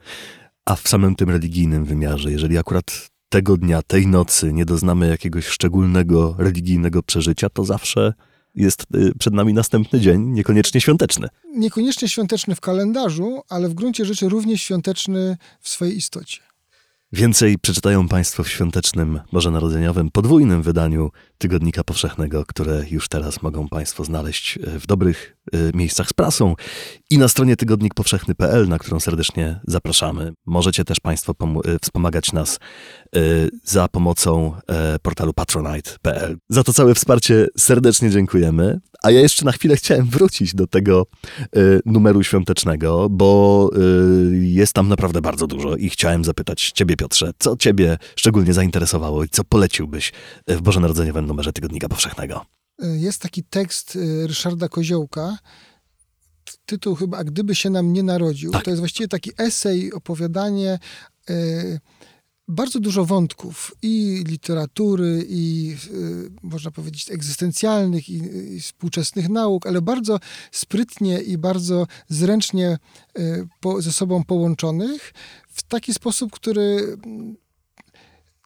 A 0.65 0.75
w 0.75 0.88
samym 0.88 1.15
tym 1.15 1.29
religijnym 1.29 1.86
wymiarze, 1.86 2.31
jeżeli 2.31 2.57
akurat 2.57 3.12
tego 3.31 3.57
dnia, 3.57 3.81
tej 3.81 4.07
nocy 4.07 4.53
nie 4.53 4.65
doznamy 4.65 5.07
jakiegoś 5.07 5.47
szczególnego 5.47 6.35
religijnego 6.37 7.03
przeżycia, 7.03 7.49
to 7.49 7.65
zawsze 7.65 8.13
jest 8.55 8.85
y, 8.95 9.13
przed 9.19 9.33
nami 9.33 9.53
następny 9.53 9.99
dzień, 9.99 10.21
niekoniecznie 10.21 10.81
świąteczny. 10.81 11.27
Niekoniecznie 11.55 12.09
świąteczny 12.09 12.55
w 12.55 12.61
kalendarzu, 12.61 13.41
ale 13.49 13.69
w 13.69 13.73
gruncie 13.73 14.05
rzeczy 14.05 14.29
również 14.29 14.61
świąteczny 14.61 15.37
w 15.59 15.69
swojej 15.69 15.97
istocie. 15.97 16.50
Więcej 17.13 17.58
przeczytają 17.60 18.08
Państwo 18.08 18.43
w 18.43 18.50
świątecznym, 18.50 19.19
bożonarodzeniowym, 19.32 20.10
podwójnym 20.12 20.62
wydaniu 20.62 21.10
Tygodnika 21.38 21.84
Powszechnego, 21.84 22.45
które 22.45 22.86
już 22.91 23.08
teraz 23.08 23.41
mogą 23.41 23.67
Państwo 23.67 24.04
znaleźć 24.04 24.58
e, 24.58 24.80
w 24.80 24.88
dobrych 24.88 25.38
e, 25.54 25.58
miejscach 25.78 26.10
z 26.10 26.13
prasą 26.13 26.56
i 27.10 27.17
na 27.17 27.28
stronie 27.28 27.56
tygodnikpowszechny.pl, 27.56 28.67
na 28.67 28.80
którą 28.80 29.00
serdecznie 29.00 29.60
zapraszamy. 29.67 30.34
Możecie 30.45 30.86
też 30.86 31.00
Państwo 31.00 31.34
e, 31.65 31.80
wspomagać 31.82 32.34
nas 32.34 32.60
za 33.63 33.88
pomocą 33.88 34.54
portalu 35.02 35.34
patronite.pl. 35.34 36.38
Za 36.50 36.63
to 36.63 36.74
całe 36.74 36.95
wsparcie 36.95 37.47
serdecznie 37.58 38.10
dziękujemy. 38.10 38.80
A 39.04 39.12
ja 39.12 39.19
jeszcze 39.19 39.45
na 39.45 39.52
chwilę 39.52 39.76
chciałem 39.76 40.06
wrócić 40.06 40.56
do 40.56 40.67
tego 40.67 41.06
numeru 41.86 42.24
świątecznego, 42.24 43.08
bo 43.10 43.69
jest 44.32 44.74
tam 44.74 44.88
naprawdę 44.88 45.21
bardzo 45.21 45.47
dużo 45.47 45.76
i 45.76 45.89
chciałem 45.89 46.24
zapytać 46.24 46.71
Ciebie, 46.71 46.95
Piotrze, 47.01 47.31
co 47.39 47.57
Ciebie 47.57 47.97
szczególnie 48.15 48.53
zainteresowało 48.53 49.23
i 49.23 49.29
co 49.29 49.43
poleciłbyś 49.43 50.11
w 50.47 50.61
bożonarodzeniowym 50.61 51.25
numerze 51.25 51.53
Tygodnika 51.53 51.89
Powszechnego? 51.89 52.45
y, 52.83 52.97
jest 52.97 53.21
taki 53.21 53.43
tekst 53.43 53.95
y, 53.95 54.27
Ryszarda 54.27 54.69
Koziołka, 54.69 55.37
tytuł 56.65 56.95
chyba 56.95 57.17
A 57.17 57.23
gdyby 57.23 57.55
się 57.55 57.69
nam 57.69 57.93
nie 57.93 58.03
narodził. 58.03 58.51
Tak. 58.51 58.63
To 58.63 58.69
jest 58.69 58.79
właściwie 58.79 59.07
taki 59.07 59.31
esej, 59.37 59.93
opowiadanie, 59.93 60.79
bardzo 62.51 62.79
dużo 62.79 63.05
wątków 63.05 63.75
i 63.81 64.23
literatury, 64.27 65.25
i 65.29 65.75
y, 65.91 66.31
można 66.43 66.71
powiedzieć 66.71 67.11
egzystencjalnych, 67.11 68.09
i, 68.09 68.21
i 68.55 68.61
współczesnych 68.61 69.29
nauk, 69.29 69.67
ale 69.67 69.81
bardzo 69.81 70.19
sprytnie 70.51 71.21
i 71.21 71.37
bardzo 71.37 71.87
zręcznie 72.09 72.77
y, 73.19 73.47
po, 73.59 73.81
ze 73.81 73.91
sobą 73.91 74.23
połączonych 74.23 75.13
w 75.51 75.63
taki 75.63 75.93
sposób, 75.93 76.31
który 76.31 76.97
mm, 77.05 77.35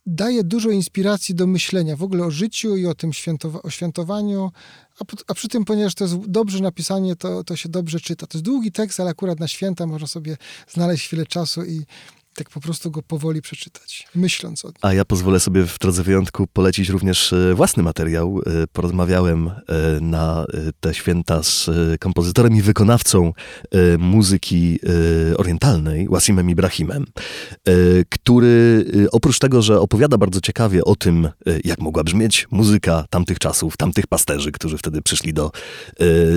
daje 0.05 0.43
dużo 0.43 0.69
inspiracji 0.69 1.35
do 1.35 1.47
myślenia 1.47 1.95
w 1.95 2.03
ogóle 2.03 2.23
o 2.23 2.31
życiu 2.31 2.75
i 2.77 2.85
o 2.85 2.95
tym 2.95 3.11
świętowa- 3.11 3.59
o 3.63 3.69
świętowaniu, 3.69 4.51
a, 4.99 5.05
po- 5.05 5.17
a 5.27 5.33
przy 5.33 5.47
tym, 5.47 5.65
ponieważ 5.65 5.95
to 5.95 6.03
jest 6.03 6.17
dobrze 6.17 6.59
napisanie, 6.59 7.15
to, 7.15 7.43
to 7.43 7.55
się 7.55 7.69
dobrze 7.69 7.99
czyta. 7.99 8.27
To 8.27 8.37
jest 8.37 8.45
długi 8.45 8.71
tekst, 8.71 8.99
ale 8.99 9.09
akurat 9.09 9.39
na 9.39 9.47
święta 9.47 9.85
można 9.87 10.07
sobie 10.07 10.37
znaleźć 10.69 11.05
chwilę 11.05 11.25
czasu 11.25 11.63
i 11.65 11.85
tak 12.35 12.49
po 12.49 12.59
prostu 12.59 12.91
go 12.91 13.01
powoli 13.01 13.41
przeczytać, 13.41 14.07
myśląc 14.15 14.65
o 14.65 14.67
nim. 14.67 14.75
A 14.81 14.93
ja 14.93 15.05
pozwolę 15.05 15.39
sobie 15.39 15.65
w 15.65 15.79
drodze 15.79 16.03
wyjątku 16.03 16.47
polecić 16.47 16.89
również 16.89 17.33
e, 17.33 17.53
własny 17.53 17.83
materiał. 17.83 18.41
E, 18.45 18.67
Porozmawiałem 18.67 19.47
e, 19.47 19.53
na 20.01 20.45
te 20.79 20.93
święta 20.93 21.43
z 21.43 21.69
kompozytorem 21.99 22.55
i 22.55 22.61
wykonawcą 22.61 23.33
muzyki 23.99 24.79
orientalnej, 25.37 26.07
Wasimem 26.09 26.49
Ibrahimem, 26.49 27.05
który 28.09 28.85
oprócz 29.11 29.39
tego, 29.39 29.61
że 29.61 29.79
opowiada 29.79 30.17
bardzo 30.17 30.41
ciekawie 30.41 30.85
o 30.85 30.95
tym, 30.95 31.29
jak 31.63 31.79
mogła 31.79 32.03
brzmieć 32.03 32.47
muzyka 32.51 33.05
tamtych 33.09 33.39
czasów, 33.39 33.77
tamtych 33.77 34.07
pasterzy, 34.07 34.51
którzy 34.51 34.77
wtedy 34.77 35.01
przyszli 35.01 35.33
do 35.33 35.51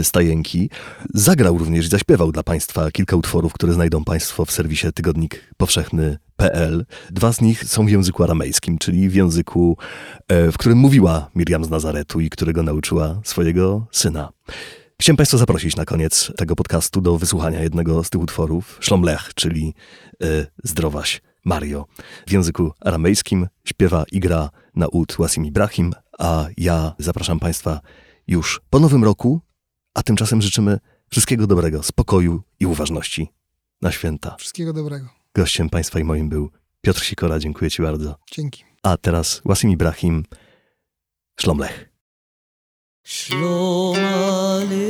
stajenki, 0.03 0.71
zagrał 1.15 1.59
również 1.59 1.87
i 1.87 1.89
zaśpiewał 1.89 2.33
dla 2.33 2.43
Państwa 2.43 2.91
kilka 2.91 3.17
utworów, 3.17 3.53
które 3.53 3.73
znajdą 3.73 4.05
Państwo 4.05 4.45
w 4.45 4.53
serwisie 4.53 4.87
Tygodnik 4.95 5.55
Powszechny 5.57 5.88
PL. 6.37 6.87
Dwa 7.11 7.33
z 7.33 7.41
nich 7.41 7.65
są 7.65 7.87
w 7.87 7.91
języku 7.91 8.25
aramejskim, 8.25 8.79
czyli 8.79 9.09
w 9.09 9.15
języku, 9.15 9.77
e, 10.29 10.53
w 10.53 10.59
którym 10.59 10.79
mówiła 10.79 11.31
Miriam 11.35 11.65
z 11.65 11.71
Nazaretu 11.71 12.21
i 12.21 12.31
którego 12.31 12.63
nauczyła 12.63 13.21
swojego 13.25 13.87
syna. 13.93 14.29
Chciałem 15.01 15.17
Państwa 15.17 15.39
zaprosić 15.39 15.77
na 15.77 15.85
koniec 15.85 16.33
tego 16.37 16.57
podcastu 16.57 17.01
do 17.01 17.19
wysłuchania 17.19 17.63
jednego 17.63 18.05
z 18.05 18.11
tych 18.11 18.21
utworów, 18.21 18.79
Szlomlech, 18.81 19.31
czyli 19.35 19.75
e, 20.23 20.27
Zdrowaś 20.65 21.21
Mario. 21.45 21.87
W 22.27 22.33
języku 22.33 22.73
aramejskim 22.81 23.47
śpiewa 23.65 24.05
i 24.13 24.21
gra 24.21 24.51
na 24.75 24.89
ud 24.89 25.17
Wasim 25.19 25.47
Ibrahim, 25.47 25.93
a 26.19 26.47
ja 26.57 26.95
zapraszam 26.99 27.41
Państwa 27.41 27.81
już 28.27 28.61
po 28.71 28.79
nowym 28.81 29.05
roku, 29.05 29.41
a 29.95 30.03
tymczasem 30.03 30.43
życzymy 30.43 30.79
wszystkiego 31.11 31.47
dobrego, 31.47 31.83
spokoju 31.83 32.43
i 32.61 32.67
uważności 32.67 33.29
na 33.83 33.93
święta. 33.93 34.37
Wszystkiego 34.39 34.73
dobrego. 34.73 35.18
Gościem 35.39 35.71
Państwa 35.71 35.99
i 36.01 36.05
moim 36.05 36.29
był 36.29 36.51
Piotr 36.81 37.01
Sikora. 37.01 37.39
Dziękuję 37.39 37.71
Ci 37.71 37.83
bardzo. 37.83 38.19
Dzięki. 38.33 38.65
A 38.83 38.97
teraz 38.97 39.43
Wasim 39.45 39.71
Ibrahim, 39.71 40.25
Szlomlech. 41.41 41.89
Shalom 43.05 43.97
Aleichem, 43.97 44.89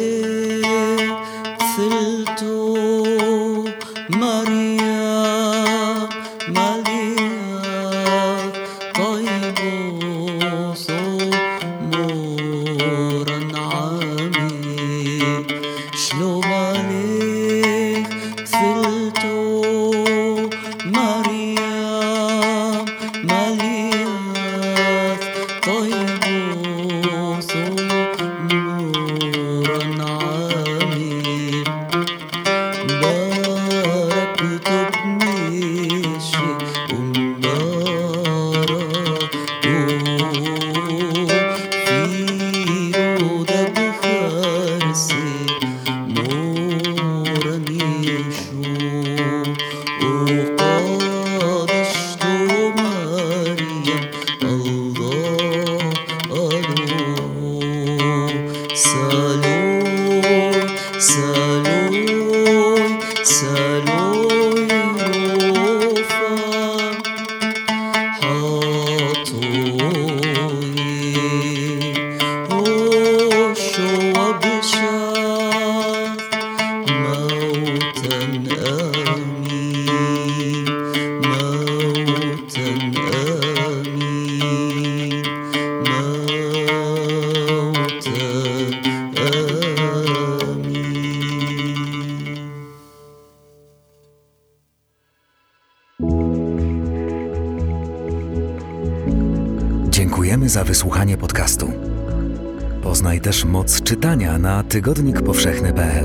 też 103.28 103.44
moc 103.44 103.82
czytania 103.82 104.38
na 104.38 104.62
tygodnikpowszechny.pl. 104.62 106.04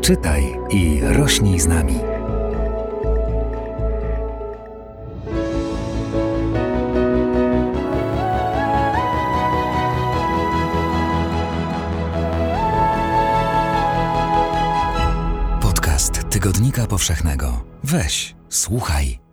Czytaj 0.00 0.42
i 0.70 1.00
rośnij 1.02 1.60
z 1.60 1.66
nami. 1.66 1.94
Podcast 15.60 16.28
Tygodnika 16.30 16.86
Powszechnego. 16.86 17.64
Weź, 17.84 18.36
słuchaj 18.48 19.27